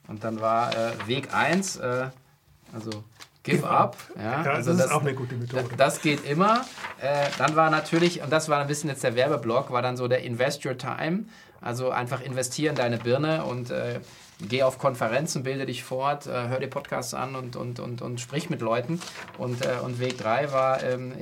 und 0.07 0.23
dann 0.23 0.39
war 0.39 0.71
Weg 1.07 1.33
1, 1.33 1.79
also 1.79 3.03
Give 3.45 3.69
up. 3.69 3.95
Ja, 4.15 4.43
ja 4.43 4.51
also 4.51 4.71
das, 4.71 4.79
das, 4.79 4.87
ist 4.87 4.91
auch 4.91 5.01
eine 5.01 5.13
gute 5.13 5.35
Methode. 5.35 5.65
Das 5.77 6.01
geht 6.01 6.25
immer. 6.25 6.65
Äh, 6.99 7.27
dann 7.37 7.55
war 7.55 7.69
natürlich, 7.69 8.21
und 8.21 8.31
das 8.31 8.49
war 8.49 8.59
ein 8.59 8.67
bisschen 8.67 8.89
jetzt 8.89 9.03
der 9.03 9.15
Werbeblock, 9.15 9.71
war 9.71 9.81
dann 9.81 9.95
so 9.95 10.07
der 10.07 10.23
Invest 10.23 10.65
Your 10.65 10.77
Time. 10.77 11.25
Also 11.61 11.91
einfach 11.91 12.21
investieren 12.21 12.75
deine 12.75 12.97
Birne 12.97 13.45
und 13.45 13.71
äh, 13.71 13.99
geh 14.41 14.63
auf 14.63 14.77
Konferenzen, 14.77 15.43
bilde 15.43 15.65
dich 15.65 15.83
fort, 15.83 16.27
äh, 16.27 16.47
hör 16.47 16.59
dir 16.59 16.67
Podcasts 16.67 17.13
an 17.13 17.35
und, 17.35 17.55
und, 17.55 17.79
und, 17.79 18.01
und 18.01 18.19
sprich 18.19 18.49
mit 18.49 18.61
Leuten. 18.61 18.99
Und, 19.37 19.63
äh, 19.63 19.75
und 19.83 19.99
Weg 19.99 20.17
3 20.17 20.51
war 20.51 20.83
ähm, 20.83 21.13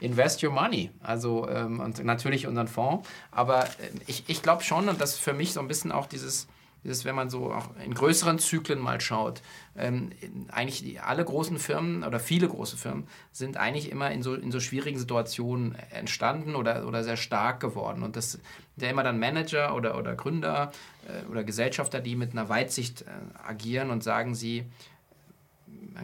Invest 0.00 0.42
Your 0.42 0.52
Money. 0.52 0.90
Also 1.02 1.48
ähm, 1.48 1.80
und 1.80 2.04
natürlich 2.04 2.46
unseren 2.46 2.68
Fonds. 2.68 3.08
Aber 3.30 3.64
äh, 3.64 3.68
ich, 4.06 4.24
ich 4.28 4.42
glaube 4.42 4.62
schon, 4.62 4.88
und 4.88 5.00
das 5.00 5.14
ist 5.14 5.20
für 5.20 5.32
mich 5.32 5.52
so 5.52 5.60
ein 5.60 5.68
bisschen 5.68 5.92
auch 5.92 6.06
dieses 6.06 6.46
ist, 6.84 7.04
wenn 7.04 7.14
man 7.14 7.30
so 7.30 7.52
auch 7.52 7.70
in 7.84 7.94
größeren 7.94 8.38
Zyklen 8.38 8.78
mal 8.78 9.00
schaut, 9.00 9.42
ähm, 9.76 10.10
eigentlich 10.52 11.02
alle 11.02 11.24
großen 11.24 11.58
Firmen 11.58 12.04
oder 12.04 12.20
viele 12.20 12.48
große 12.48 12.76
Firmen 12.76 13.08
sind 13.32 13.56
eigentlich 13.56 13.90
immer 13.90 14.10
in 14.10 14.22
so, 14.22 14.34
in 14.34 14.52
so 14.52 14.60
schwierigen 14.60 14.98
Situationen 14.98 15.74
entstanden 15.90 16.54
oder, 16.54 16.86
oder 16.86 17.02
sehr 17.02 17.16
stark 17.16 17.60
geworden. 17.60 18.02
Und 18.02 18.16
das 18.16 18.38
der 18.76 18.90
immer 18.90 19.02
dann 19.02 19.18
Manager 19.18 19.74
oder, 19.74 19.96
oder 19.96 20.14
Gründer 20.14 20.72
äh, 21.06 21.30
oder 21.30 21.44
Gesellschafter, 21.44 22.00
die 22.00 22.16
mit 22.16 22.32
einer 22.32 22.48
Weitsicht 22.48 23.02
äh, 23.02 23.04
agieren 23.46 23.90
und 23.90 24.02
sagen 24.02 24.34
sie, 24.34 24.58
äh, 25.68 26.02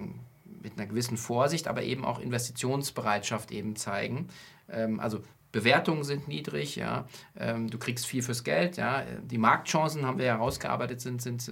mit 0.63 0.77
einer 0.77 0.87
gewissen 0.87 1.17
Vorsicht, 1.17 1.69
aber 1.69 1.83
eben 1.83 2.05
auch 2.05 2.21
Investitionsbereitschaft 2.21 3.51
eben 3.51 3.77
zeigen. 3.77 4.29
Ähm, 4.69 5.01
also 5.01 5.21
Bewertungen 5.53 6.05
sind 6.05 6.29
niedrig, 6.29 6.77
ja, 6.77 7.07
ähm, 7.37 7.71
du 7.71 7.79
kriegst 7.79 8.07
viel 8.07 8.23
fürs 8.23 8.45
Geld, 8.45 8.77
ja, 8.77 9.03
die 9.23 9.39
Marktchancen 9.39 10.07
haben 10.07 10.19
wir 10.19 10.27
herausgearbeitet, 10.27 11.01
sind, 11.01 11.23
sind 11.23 11.43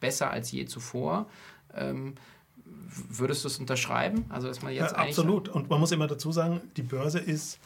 besser 0.00 0.30
als 0.30 0.52
je 0.52 0.66
zuvor. 0.66 1.26
Ähm, 1.74 2.14
würdest 2.64 3.44
du 3.44 3.48
es 3.48 3.58
unterschreiben? 3.58 4.26
Also, 4.28 4.48
dass 4.48 4.62
man 4.62 4.72
jetzt 4.72 4.92
ja, 4.92 4.98
absolut. 4.98 5.48
Und 5.48 5.70
man 5.70 5.80
muss 5.80 5.92
immer 5.92 6.06
dazu 6.06 6.30
sagen, 6.30 6.60
die 6.76 6.82
Börse 6.82 7.18
ist, 7.18 7.58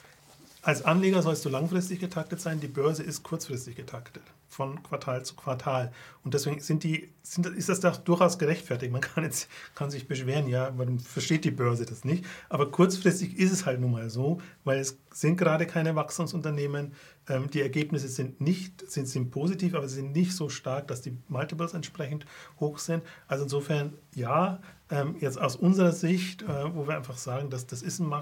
als 0.61 0.83
Anleger 0.83 1.21
sollst 1.21 1.45
du 1.45 1.49
langfristig 1.49 1.99
getaktet 1.99 2.41
sein, 2.41 2.59
die 2.59 2.67
Börse 2.67 3.03
ist 3.03 3.23
kurzfristig 3.23 3.75
getaktet 3.75 4.23
von 4.47 4.81
Quartal 4.81 5.23
zu 5.25 5.35
Quartal. 5.35 5.91
Und 6.23 6.33
deswegen 6.33 6.59
sind 6.59 6.83
die, 6.83 7.09
sind, 7.21 7.45
ist 7.45 7.69
das 7.69 7.81
doch 7.81 7.97
durchaus 7.97 8.39
gerechtfertigt. 8.39 8.91
Man 8.91 9.01
kann, 9.01 9.23
jetzt, 9.23 9.49
kann 9.75 9.91
sich 9.91 10.07
beschweren, 10.07 10.47
ja, 10.47 10.71
man 10.71 10.99
versteht 10.99 11.45
die 11.45 11.51
Börse 11.51 11.85
das 11.85 12.05
nicht. 12.05 12.25
Aber 12.49 12.71
kurzfristig 12.71 13.37
ist 13.37 13.51
es 13.51 13.65
halt 13.65 13.81
nun 13.81 13.91
mal 13.91 14.09
so, 14.09 14.41
weil 14.63 14.79
es 14.79 14.97
sind 15.11 15.37
gerade 15.37 15.65
keine 15.67 15.95
Wachstumsunternehmen. 15.95 16.93
Ähm, 17.27 17.49
die 17.49 17.61
Ergebnisse 17.61 18.07
sind 18.07 18.39
nicht, 18.39 18.89
sind, 18.89 19.07
sind 19.07 19.31
positiv, 19.31 19.75
aber 19.75 19.87
sie 19.87 19.95
sind 19.95 20.13
nicht 20.13 20.33
so 20.33 20.49
stark, 20.49 20.87
dass 20.87 21.01
die 21.01 21.17
Multiples 21.27 21.73
entsprechend 21.73 22.25
hoch 22.59 22.79
sind. 22.79 23.03
Also 23.27 23.43
insofern, 23.43 23.93
ja, 24.15 24.61
ähm, 24.89 25.15
jetzt 25.19 25.39
aus 25.39 25.55
unserer 25.55 25.91
Sicht, 25.91 26.43
äh, 26.43 26.73
wo 26.73 26.87
wir 26.87 26.95
einfach 26.95 27.17
sagen, 27.17 27.49
dass 27.49 27.67
das 27.67 27.81
ist 27.81 27.99
ein 27.99 28.13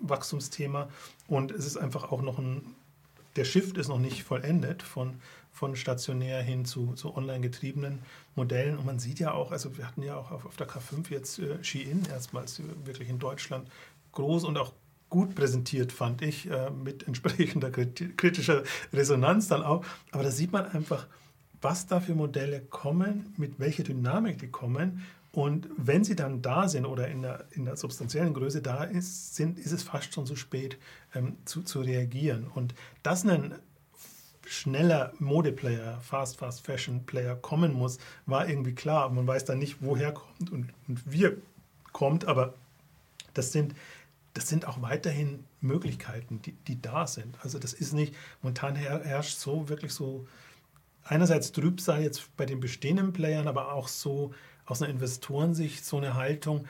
Wachstumsthema 0.00 0.88
und 1.26 1.50
es 1.50 1.66
ist 1.66 1.76
einfach 1.76 2.12
auch 2.12 2.22
noch 2.22 2.38
ein 2.38 2.76
der 3.36 3.44
Shift 3.44 3.78
ist 3.78 3.88
noch 3.88 3.98
nicht 3.98 4.24
vollendet 4.24 4.82
von 4.82 5.20
von 5.58 5.74
stationär 5.74 6.40
hin 6.40 6.64
zu, 6.64 6.94
zu 6.94 7.16
online 7.16 7.40
getriebenen 7.40 7.98
Modellen. 8.36 8.78
Und 8.78 8.86
man 8.86 8.98
sieht 8.98 9.18
ja 9.18 9.32
auch, 9.32 9.50
also 9.50 9.76
wir 9.76 9.86
hatten 9.86 10.02
ja 10.02 10.16
auch 10.16 10.30
auf, 10.30 10.46
auf 10.46 10.56
der 10.56 10.68
K5 10.68 11.10
jetzt 11.10 11.40
äh, 11.40 11.62
Shein 11.62 12.06
erstmals 12.08 12.62
wirklich 12.84 13.08
in 13.08 13.18
Deutschland 13.18 13.68
groß 14.12 14.44
und 14.44 14.56
auch 14.56 14.72
gut 15.10 15.34
präsentiert, 15.34 15.90
fand 15.90 16.22
ich, 16.22 16.48
äh, 16.48 16.70
mit 16.70 17.06
entsprechender 17.08 17.70
kritischer 17.70 18.62
Resonanz 18.92 19.48
dann 19.48 19.62
auch. 19.62 19.84
Aber 20.12 20.22
da 20.22 20.30
sieht 20.30 20.52
man 20.52 20.66
einfach, 20.66 21.08
was 21.60 21.86
da 21.86 21.98
für 21.98 22.14
Modelle 22.14 22.60
kommen, 22.60 23.34
mit 23.36 23.58
welcher 23.58 23.82
Dynamik 23.82 24.38
die 24.38 24.48
kommen. 24.48 25.04
Und 25.38 25.68
wenn 25.76 26.02
sie 26.02 26.16
dann 26.16 26.42
da 26.42 26.68
sind 26.68 26.84
oder 26.84 27.06
in 27.06 27.22
der, 27.22 27.44
in 27.52 27.64
der 27.64 27.76
substanziellen 27.76 28.34
Größe 28.34 28.60
da 28.60 28.82
ist, 28.82 29.36
sind, 29.36 29.60
ist 29.60 29.70
es 29.70 29.84
fast 29.84 30.12
schon 30.12 30.26
zu 30.26 30.34
spät 30.34 30.76
ähm, 31.14 31.36
zu, 31.44 31.62
zu 31.62 31.80
reagieren. 31.80 32.48
Und 32.52 32.74
das 33.04 33.24
einen 33.24 33.54
schneller 34.44 35.12
Modeplayer, 35.20 36.00
Fast 36.00 36.38
Fast 36.38 36.66
Fashion 36.66 37.06
Player 37.06 37.36
kommen 37.36 37.72
muss, 37.72 37.98
war 38.26 38.48
irgendwie 38.48 38.74
klar. 38.74 39.10
Man 39.10 39.28
weiß 39.28 39.44
dann 39.44 39.60
nicht, 39.60 39.76
woher 39.78 40.10
kommt 40.10 40.50
und, 40.50 40.72
und 40.88 41.12
wie 41.12 41.28
kommt, 41.92 42.24
aber 42.24 42.54
das 43.32 43.52
sind, 43.52 43.76
das 44.34 44.48
sind 44.48 44.66
auch 44.66 44.82
weiterhin 44.82 45.44
Möglichkeiten, 45.60 46.42
die, 46.42 46.52
die 46.66 46.82
da 46.82 47.06
sind. 47.06 47.36
Also 47.44 47.60
das 47.60 47.74
ist 47.74 47.92
nicht, 47.92 48.12
momentan 48.42 48.74
herrscht 48.74 49.38
so 49.38 49.68
wirklich 49.68 49.92
so 49.92 50.26
einerseits 51.04 51.52
Trübsal 51.52 52.02
jetzt 52.02 52.36
bei 52.36 52.44
den 52.44 52.58
bestehenden 52.58 53.12
Playern, 53.12 53.46
aber 53.46 53.72
auch 53.72 53.86
so 53.86 54.34
aus 54.68 54.82
einer 54.82 54.92
Investorensicht 54.92 55.84
so 55.84 55.96
eine 55.96 56.14
Haltung, 56.14 56.66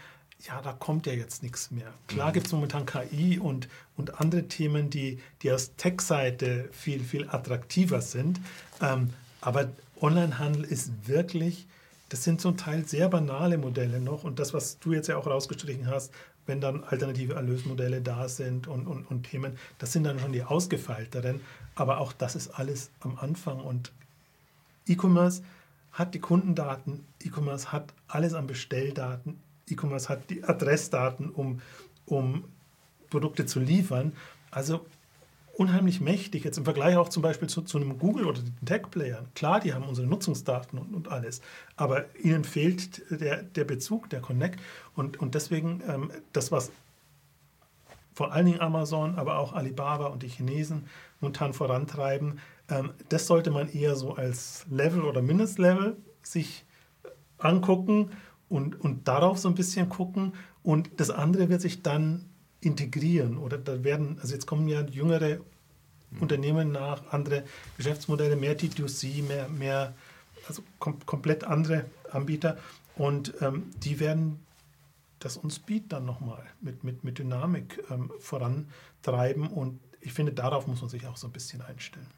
ja, 0.46 0.62
da 0.62 0.72
kommt 0.72 1.06
ja 1.06 1.12
jetzt 1.12 1.42
nichts 1.42 1.70
mehr. 1.70 1.92
Klar 2.06 2.28
mhm. 2.28 2.32
gibt 2.34 2.46
es 2.46 2.52
momentan 2.52 2.87
KI 2.87 3.38
und, 3.38 3.68
und 3.96 4.20
andere 4.20 4.44
Themen, 4.44 4.88
die, 4.88 5.20
die 5.42 5.50
aus 5.50 5.74
Tech-Seite 5.76 6.68
viel, 6.70 7.02
viel 7.02 7.28
attraktiver 7.28 8.00
sind. 8.00 8.40
Ähm, 8.80 9.12
aber 9.40 9.68
Onlinehandel 10.00 10.64
ist 10.64 11.08
wirklich, 11.08 11.66
das 12.08 12.22
sind 12.22 12.40
zum 12.40 12.56
Teil 12.56 12.87
sehr 12.87 13.08
banale 13.08 13.58
Modelle 13.58 14.00
noch. 14.00 14.22
Und 14.22 14.38
das, 14.38 14.54
was 14.54 14.78
du 14.78 14.92
jetzt 14.92 15.08
ja 15.08 15.16
auch 15.16 15.26
rausgestrichen 15.26 15.88
hast, 15.88 16.12
wenn 16.46 16.61
dann 16.61 16.84
alternative 16.84 17.34
Erlösmodelle 17.34 18.00
da 18.00 18.28
sind 18.28 18.68
und, 18.68 18.87
und, 18.87 19.04
und 19.11 19.24
Themen, 19.24 19.58
das 19.78 19.92
sind 19.92 20.04
dann 20.04 20.20
schon 20.20 20.32
die 20.32 20.44
ausgefeilteren. 20.44 21.40
Aber 21.74 21.98
auch 21.98 22.12
das 22.12 22.37
ist 22.37 22.48
alles 22.48 22.90
am 23.00 23.18
Anfang. 23.18 23.61
Und 23.61 23.92
E-Commerce 24.87 25.42
hat 25.92 26.14
die 26.14 26.20
Kundendaten, 26.20 27.05
E-Commerce 27.22 27.72
hat 27.72 27.92
alles 28.07 28.35
an 28.35 28.46
Bestelldaten, 28.46 29.40
E-Commerce 29.68 30.09
hat 30.09 30.31
die 30.31 30.44
Adressdaten, 30.44 31.31
um, 31.31 31.61
um 32.07 32.44
Produkte 33.11 33.46
zu 33.46 33.61
liefern. 33.61 34.12
Also 34.51 34.87
unheimlich 35.59 36.01
mächtig, 36.01 36.44
jetzt 36.44 36.57
im 36.57 36.64
Vergleich 36.64 36.96
auch 36.96 37.09
zum 37.09 37.22
Beispiel 37.22 37.48
zu, 37.48 37.62
zu 37.62 37.79
einem 37.79 37.98
Google 37.98 38.27
oder 38.27 38.40
den 38.40 38.64
Tech-Playern. 38.64 39.27
Klar, 39.35 39.59
die 39.59 39.74
haben 39.74 39.83
unsere 39.83 40.07
Nutzungsdaten 40.07 40.79
und, 40.79 40.94
und 40.94 41.09
alles, 41.09 41.40
aber 41.77 42.05
ihnen 42.16 42.44
fehlt 42.44 43.03
der, 43.11 43.42
der 43.42 43.64
Bezug, 43.64 44.09
der 44.11 44.20
Connect. 44.20 44.61
Und, 44.94 45.18
und 45.18 45.35
deswegen 45.35 45.83
ähm, 45.88 46.12
das, 46.33 46.53
was 46.53 46.70
vor 48.18 48.33
allen 48.33 48.46
Dingen 48.46 48.61
Amazon, 48.61 49.14
aber 49.14 49.38
auch 49.38 49.52
Alibaba 49.52 50.07
und 50.07 50.24
die 50.24 50.28
Chinesen 50.28 50.88
momentan 51.20 51.52
vorantreiben, 51.52 52.40
ähm, 52.68 52.90
das 53.11 53.28
sollte 53.28 53.52
man 53.52 53.72
eher 53.72 53.94
so 53.94 54.16
als 54.16 54.66
Level 54.68 55.02
oder 55.02 55.22
Mindestlevel 55.22 55.96
sich 56.20 56.64
angucken 57.38 58.11
und, 58.48 58.81
und 58.81 59.07
darauf 59.07 59.38
so 59.38 59.48
ein 59.48 59.54
bisschen 59.54 59.88
gucken. 59.88 60.33
Und 60.64 60.90
das 60.96 61.11
andere 61.11 61.48
wird 61.48 61.61
sich 61.61 61.85
dann 61.85 62.24
integrieren. 62.61 63.38
Oder 63.38 63.57
da 63.57 63.85
werden, 63.85 64.18
also 64.20 64.35
jetzt 64.35 64.46
kommen 64.46 64.66
ja 64.66 64.81
jüngere 64.81 65.37
mhm. 66.11 66.20
Unternehmen 66.20 66.72
nach, 66.72 67.12
andere 67.12 67.44
Geschäftsmodelle, 67.76 68.35
mehr 68.35 68.59
D2C, 68.59 69.22
mehr, 69.22 69.48
mehr 69.48 69.94
also 70.48 70.62
kom 70.81 70.98
komplett 71.07 71.44
andere 71.44 71.85
Anbieter. 72.11 72.59
Und 72.96 73.35
ähm, 73.40 73.70
die 73.85 74.00
werden 74.00 74.40
das 75.18 75.37
und 75.37 75.52
Speed 75.52 75.92
dann 75.92 76.04
nochmal 76.04 76.44
mit, 76.61 76.85
mit, 76.85 77.04
mit 77.04 77.18
Dynamik 77.18 77.83
ähm, 77.90 78.12
vorantreiben. 78.18 79.48
Und 79.48 79.81
ich 80.00 80.12
finde, 80.12 80.33
darauf 80.33 80.66
muss 80.66 80.81
man 80.81 80.90
sich 80.90 81.07
auch 81.07 81.16
so 81.16 81.26
ein 81.26 81.33
bisschen 81.33 81.61
einstellen. 81.62 82.09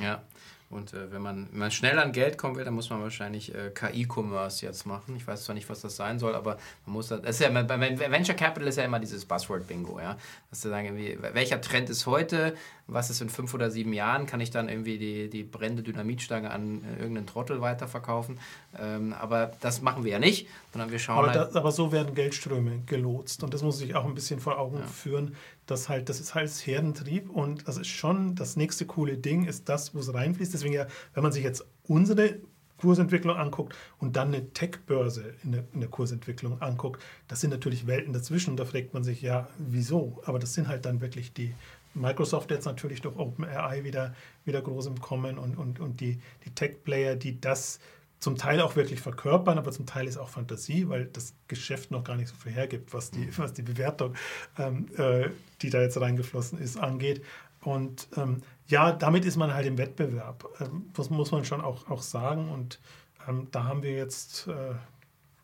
Ja, 0.00 0.22
und 0.70 0.92
äh, 0.92 1.12
wenn, 1.12 1.22
man, 1.22 1.48
wenn 1.52 1.58
man 1.58 1.70
schnell 1.70 1.98
an 2.00 2.10
Geld 2.10 2.36
kommen 2.36 2.56
will, 2.56 2.64
dann 2.64 2.74
muss 2.74 2.90
man 2.90 3.00
wahrscheinlich 3.00 3.54
äh, 3.54 3.70
KI-Commerce 3.70 4.66
jetzt 4.66 4.86
machen. 4.86 5.14
Ich 5.14 5.26
weiß 5.26 5.44
zwar 5.44 5.54
nicht, 5.54 5.68
was 5.68 5.82
das 5.82 5.94
sein 5.94 6.18
soll, 6.18 6.34
aber 6.34 6.58
man 6.84 6.94
muss 6.94 7.08
das. 7.08 7.22
das 7.22 7.36
ist 7.36 7.40
ja, 7.42 7.62
bei 7.62 7.78
Venture 7.80 8.34
Capital 8.34 8.68
ist 8.68 8.76
ja 8.76 8.84
immer 8.84 8.98
dieses 8.98 9.24
Buzzword-Bingo, 9.24 10.00
ja. 10.00 10.16
Dass 10.50 10.62
du 10.62 10.70
sagen, 10.70 10.98
welcher 11.32 11.60
Trend 11.60 11.90
ist 11.90 12.06
heute, 12.06 12.56
was 12.86 13.10
ist 13.10 13.22
in 13.22 13.30
fünf 13.30 13.54
oder 13.54 13.70
sieben 13.70 13.92
Jahren, 13.92 14.26
kann 14.26 14.40
ich 14.40 14.50
dann 14.50 14.68
irgendwie 14.68 14.98
die, 14.98 15.30
die 15.30 15.42
brennende 15.42 15.82
Dynamitstange 15.82 16.50
an 16.50 16.84
äh, 16.84 17.00
irgendeinen 17.00 17.26
Trottel 17.26 17.60
weiterverkaufen. 17.60 18.38
Ähm, 18.78 19.14
aber 19.14 19.52
das 19.60 19.80
machen 19.80 20.04
wir 20.04 20.12
ja 20.12 20.18
nicht, 20.18 20.48
sondern 20.72 20.90
wir 20.90 20.98
schauen. 20.98 21.18
Aber, 21.18 21.32
halt, 21.32 21.54
da, 21.54 21.58
aber 21.58 21.72
so 21.72 21.92
werden 21.92 22.14
Geldströme 22.14 22.82
gelotst. 22.86 23.42
Und 23.42 23.54
das 23.54 23.62
muss 23.62 23.80
ich 23.80 23.94
auch 23.94 24.04
ein 24.04 24.14
bisschen 24.14 24.40
vor 24.40 24.58
Augen 24.58 24.78
ja. 24.78 24.86
führen, 24.86 25.34
dass 25.66 25.88
halt, 25.88 26.08
das 26.08 26.20
ist 26.20 26.34
halt 26.34 26.50
Herdentrieb 26.50 27.30
und 27.30 27.66
das 27.66 27.78
ist 27.78 27.88
schon 27.88 28.34
das 28.34 28.56
nächste 28.56 28.84
coole 28.84 29.16
Ding, 29.16 29.46
ist 29.46 29.68
das, 29.68 29.94
wo 29.94 30.00
es 30.00 30.12
reinfließt. 30.12 30.52
Deswegen 30.52 30.74
ja, 30.74 30.86
wenn 31.14 31.22
man 31.22 31.32
sich 31.32 31.42
jetzt 31.42 31.64
unsere 31.84 32.40
Kursentwicklung 32.76 33.36
anguckt 33.36 33.74
und 33.98 34.16
dann 34.16 34.28
eine 34.28 34.52
Tech-Börse 34.52 35.34
in 35.42 35.52
der, 35.52 35.64
in 35.72 35.80
der 35.80 35.88
Kursentwicklung 35.88 36.60
anguckt, 36.60 37.02
das 37.28 37.40
sind 37.40 37.48
natürlich 37.48 37.86
Welten 37.86 38.12
dazwischen. 38.12 38.50
Und 38.50 38.56
da 38.58 38.66
fragt 38.66 38.92
man 38.92 39.04
sich, 39.04 39.22
ja, 39.22 39.48
wieso? 39.58 40.20
Aber 40.26 40.38
das 40.38 40.52
sind 40.52 40.68
halt 40.68 40.84
dann 40.84 41.00
wirklich 41.00 41.32
die, 41.32 41.54
Microsoft 41.94 42.50
jetzt 42.50 42.64
natürlich 42.64 43.00
durch 43.00 43.16
OpenAI 43.16 43.84
wieder, 43.84 44.14
wieder 44.44 44.60
groß 44.60 44.86
im 44.86 45.00
Kommen 45.00 45.38
und, 45.38 45.56
und, 45.56 45.80
und 45.80 46.00
die, 46.00 46.20
die 46.44 46.50
Tech-Player, 46.50 47.16
die 47.16 47.40
das 47.40 47.80
zum 48.20 48.36
Teil 48.36 48.60
auch 48.62 48.74
wirklich 48.74 49.00
verkörpern, 49.00 49.58
aber 49.58 49.70
zum 49.70 49.84
Teil 49.84 50.06
ist 50.06 50.16
auch 50.16 50.30
Fantasie, 50.30 50.88
weil 50.88 51.04
das 51.06 51.34
Geschäft 51.46 51.90
noch 51.90 52.04
gar 52.04 52.16
nicht 52.16 52.28
so 52.28 52.34
viel 52.34 52.52
hergibt, 52.52 52.94
was 52.94 53.10
die, 53.10 53.28
was 53.38 53.52
die 53.52 53.62
Bewertung, 53.62 54.14
ähm, 54.58 54.86
äh, 54.96 55.28
die 55.60 55.70
da 55.70 55.82
jetzt 55.82 56.00
reingeflossen 56.00 56.58
ist, 56.58 56.78
angeht. 56.78 57.22
Und 57.60 58.08
ähm, 58.16 58.42
ja, 58.66 58.92
damit 58.92 59.24
ist 59.24 59.36
man 59.36 59.52
halt 59.52 59.66
im 59.66 59.78
Wettbewerb. 59.78 60.46
Ähm, 60.60 60.90
das 60.94 61.10
muss 61.10 61.32
man 61.32 61.44
schon 61.44 61.60
auch, 61.60 61.90
auch 61.90 62.02
sagen. 62.02 62.50
Und 62.50 62.80
ähm, 63.28 63.48
da 63.50 63.64
haben 63.64 63.82
wir 63.82 63.92
jetzt 63.92 64.46
äh, 64.48 64.74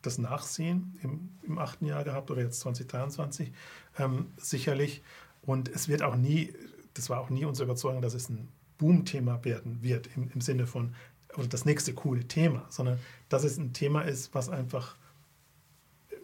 das 0.03 0.19
Nachsehen 0.19 0.99
im, 1.03 1.29
im 1.47 1.59
achten 1.59 1.87
Jahr 1.87 2.05
gehabt 2.05 2.31
oder 2.31 2.43
jetzt 2.43 2.61
2023 2.61 3.53
ähm, 3.99 4.33
sicherlich. 4.37 5.03
Und 5.51 5.69
es 5.69 5.89
wird 5.89 6.03
auch 6.03 6.15
nie, 6.15 6.53
das 6.95 7.11
war 7.11 7.19
auch 7.19 7.29
nie 7.29 7.45
unsere 7.45 7.65
Überzeugung, 7.65 8.03
dass 8.03 8.15
es 8.15 8.29
ein 8.29 8.47
Boom-Thema 8.79 9.45
werden 9.45 9.83
wird 9.83 10.09
im, 10.15 10.31
im 10.33 10.41
Sinne 10.41 10.65
von, 10.65 10.95
oder 11.37 11.49
das 11.49 11.65
nächste 11.65 11.93
coole 11.93 12.29
Thema, 12.29 12.67
sondern 12.69 13.01
dass 13.29 13.43
es 13.43 13.59
ein 13.59 13.73
Thema 13.73 14.03
ist, 14.03 14.33
was 14.33 14.49
einfach 14.49 14.97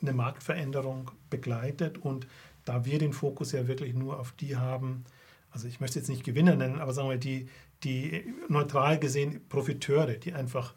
eine 0.01 0.13
Marktveränderung 0.13 1.11
begleitet. 1.29 1.99
Und 1.99 2.29
da 2.65 2.85
wir 2.85 3.01
den 3.01 3.13
Fokus 3.13 3.51
ja 3.51 3.67
wirklich 3.67 3.95
nur 3.95 4.21
auf 4.21 4.31
die 4.31 4.57
haben, 4.57 5.05
also 5.51 5.67
ich 5.67 5.81
möchte 5.81 5.99
jetzt 5.99 6.09
nicht 6.09 6.23
Gewinner 6.23 6.55
nennen, 6.55 6.79
aber 6.79 6.93
sagen 6.93 7.11
wir 7.11 7.17
die, 7.17 7.49
die 7.83 8.33
neutral 8.47 8.97
gesehen 9.01 9.41
Profiteure, 9.49 10.19
die 10.19 10.35
einfach 10.35 10.73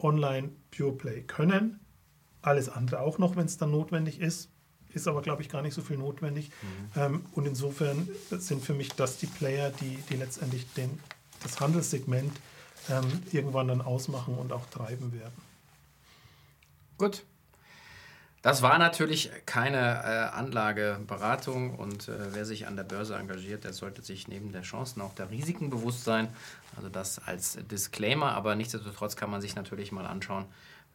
online 0.00 0.50
Pure 0.76 0.96
Play 0.96 1.22
können, 1.22 1.78
alles 2.42 2.68
andere 2.68 2.98
auch 2.98 3.18
noch, 3.18 3.36
wenn 3.36 3.46
es 3.46 3.56
dann 3.56 3.70
notwendig 3.70 4.20
ist, 4.20 4.50
ist 4.94 5.08
aber, 5.08 5.22
glaube 5.22 5.42
ich, 5.42 5.48
gar 5.48 5.62
nicht 5.62 5.74
so 5.74 5.82
viel 5.82 5.98
notwendig. 5.98 6.50
Mhm. 6.62 7.00
Ähm, 7.00 7.26
und 7.32 7.46
insofern 7.46 8.08
sind 8.30 8.64
für 8.64 8.74
mich 8.74 8.90
das 8.90 9.18
die 9.18 9.26
Player, 9.26 9.70
die, 9.70 9.98
die 10.10 10.16
letztendlich 10.16 10.72
den, 10.74 10.98
das 11.42 11.60
Handelssegment 11.60 12.32
ähm, 12.90 13.22
irgendwann 13.32 13.68
dann 13.68 13.80
ausmachen 13.80 14.36
und 14.36 14.52
auch 14.52 14.66
treiben 14.66 15.12
werden. 15.12 15.34
Gut. 16.98 17.24
Das 18.42 18.60
war 18.60 18.76
natürlich 18.76 19.30
keine 19.46 19.78
äh, 19.78 20.36
Anlageberatung 20.36 21.76
und 21.76 22.08
äh, 22.08 22.34
wer 22.34 22.44
sich 22.44 22.66
an 22.66 22.76
der 22.76 22.84
Börse 22.84 23.16
engagiert, 23.16 23.64
der 23.64 23.72
sollte 23.72 24.02
sich 24.02 24.28
neben 24.28 24.52
der 24.52 24.60
Chancen 24.60 25.00
auch 25.00 25.14
der 25.14 25.30
Risiken 25.30 25.70
bewusst 25.70 26.04
sein. 26.04 26.28
Also 26.76 26.90
das 26.90 27.18
als 27.26 27.56
Disclaimer, 27.70 28.32
aber 28.32 28.54
nichtsdestotrotz 28.54 29.16
kann 29.16 29.30
man 29.30 29.40
sich 29.40 29.56
natürlich 29.56 29.92
mal 29.92 30.04
anschauen, 30.04 30.44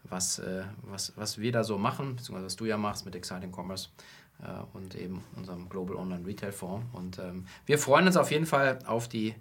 was, 0.04 0.40
äh, 0.40 0.64
was, 0.84 1.14
was 1.16 1.38
wir 1.38 1.52
da 1.52 1.64
so 1.64 1.78
machen, 1.78 2.16
beziehungsweise 2.16 2.46
was 2.46 2.56
du 2.56 2.66
ja 2.66 2.78
machst 2.78 3.06
mit 3.06 3.16
Exciting 3.16 3.52
Commerce 3.54 3.90
äh, 4.42 4.78
und 4.78 4.96
eben 4.96 5.24
unserem 5.36 5.70
Global 5.70 5.96
Online 5.96 6.26
Retail 6.26 6.52
Fonds. 6.52 6.86
Und 6.94 7.20
ähm, 7.20 7.46
wir 7.66 7.78
freuen 7.78 8.08
uns 8.08 8.18
auf 8.18 8.32
jeden 8.32 8.46
Fall 8.46 8.80
auf 8.86 9.08
die 9.08 9.36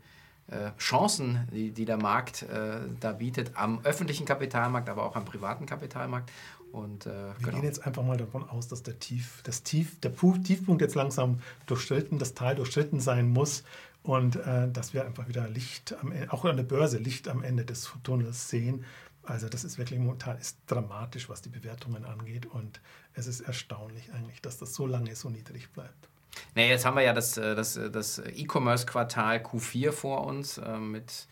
äh, 0.49 0.71
Chancen, 0.79 1.47
die, 1.53 1.73
die 1.73 1.85
der 1.85 1.99
Markt 1.99 2.43
äh, 2.43 2.81
da 3.01 3.13
bietet, 3.13 3.53
am 3.55 3.81
öffentlichen 3.85 4.27
Kapitalmarkt, 4.27 4.89
aber 4.89 5.05
auch 5.05 5.17
am 5.17 5.25
privaten 5.25 5.67
Kapitalmarkt. 5.67 6.31
Und, 6.73 7.07
äh, 7.07 7.11
Wir 7.11 7.35
genau. 7.39 7.53
gehen 7.53 7.65
jetzt 7.65 7.87
einfach 7.87 8.03
mal 8.03 8.17
davon 8.17 8.49
aus, 8.49 8.69
dass 8.69 8.83
der, 8.83 8.99
Tief, 8.99 9.43
das 9.45 9.63
Tief, 9.63 10.01
der 10.01 10.15
Tiefpunkt 10.15 10.83
jetzt 10.83 10.95
langsam 10.95 11.41
durchstritten, 11.67 12.19
das 12.19 12.35
Tal 12.35 12.57
durchstritten 12.57 13.01
sein 13.01 13.29
muss 13.29 13.65
und 14.03 14.37
äh, 14.37 14.71
dass 14.71 14.95
wir 14.95 15.05
einfach 15.05 15.29
wieder 15.29 15.49
Licht, 15.49 15.95
am, 16.01 16.13
auch 16.29 16.45
an 16.45 16.57
der 16.57 16.65
Börse 16.65 16.99
Licht 16.99 17.29
am 17.29 17.43
Ende 17.43 17.65
des 17.65 17.91
Tunnels 18.03 18.49
sehen. 18.49 18.85
Also 19.29 19.49
das 19.49 19.63
ist 19.63 19.77
wirklich 19.77 20.01
momentan 20.01 20.39
ist 20.39 20.59
dramatisch, 20.67 21.29
was 21.29 21.43
die 21.43 21.51
Bewertungen 21.51 22.07
angeht 22.07 22.47
und 22.47 22.81
es 23.13 23.27
ist 23.27 23.41
erstaunlich 23.41 24.11
eigentlich, 24.15 24.41
dass 24.41 24.57
das 24.57 24.75
so 24.75 24.87
lange 24.87 25.15
so 25.15 25.29
niedrig 25.29 25.71
bleibt. 25.71 26.09
Nee, 26.55 26.71
jetzt 26.71 26.87
haben 26.87 26.97
wir 26.97 27.03
ja 27.03 27.13
das, 27.13 27.37
äh, 27.37 27.55
das, 27.55 27.77
äh, 27.77 27.91
das 27.91 28.21
E-Commerce-Quartal 28.21 29.39
Q4 29.39 29.93
vor 29.93 30.27
uns 30.27 30.57
äh, 30.57 30.79
mit 30.79 31.27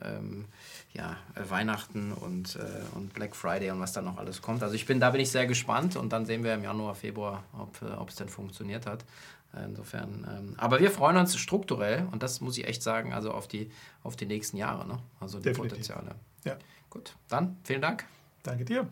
ähm, 0.00 0.46
ja, 0.92 1.16
Weihnachten 1.34 2.12
und, 2.12 2.56
äh, 2.56 2.60
und 2.94 3.12
Black 3.14 3.34
Friday 3.34 3.70
und 3.70 3.80
was 3.80 3.92
da 3.92 4.00
noch 4.00 4.16
alles 4.16 4.40
kommt. 4.40 4.62
Also 4.62 4.76
ich 4.76 4.86
bin, 4.86 5.00
da 5.00 5.10
bin 5.10 5.20
ich 5.20 5.30
sehr 5.30 5.46
gespannt 5.46 5.96
und 5.96 6.12
dann 6.12 6.26
sehen 6.26 6.44
wir 6.44 6.54
im 6.54 6.62
Januar, 6.62 6.94
Februar, 6.94 7.42
ob 7.52 8.08
es 8.08 8.14
denn 8.14 8.28
funktioniert 8.28 8.86
hat. 8.86 9.04
Insofern, 9.66 10.26
ähm, 10.28 10.54
aber 10.56 10.80
wir 10.80 10.90
freuen 10.90 11.16
uns 11.16 11.36
strukturell 11.36 12.08
und 12.10 12.24
das 12.24 12.40
muss 12.40 12.58
ich 12.58 12.66
echt 12.66 12.82
sagen, 12.82 13.12
also 13.12 13.30
auf 13.30 13.46
die, 13.46 13.70
auf 14.02 14.16
die 14.16 14.26
nächsten 14.26 14.56
Jahre, 14.56 14.86
ne? 14.86 14.98
also 15.20 15.38
die 15.38 15.44
Definitiv. 15.44 15.78
Potenziale. 15.78 16.16
Ja. 16.44 16.56
Gut, 16.94 17.16
dann 17.28 17.56
vielen 17.64 17.82
Dank. 17.82 18.06
Danke 18.44 18.64
dir. 18.64 18.88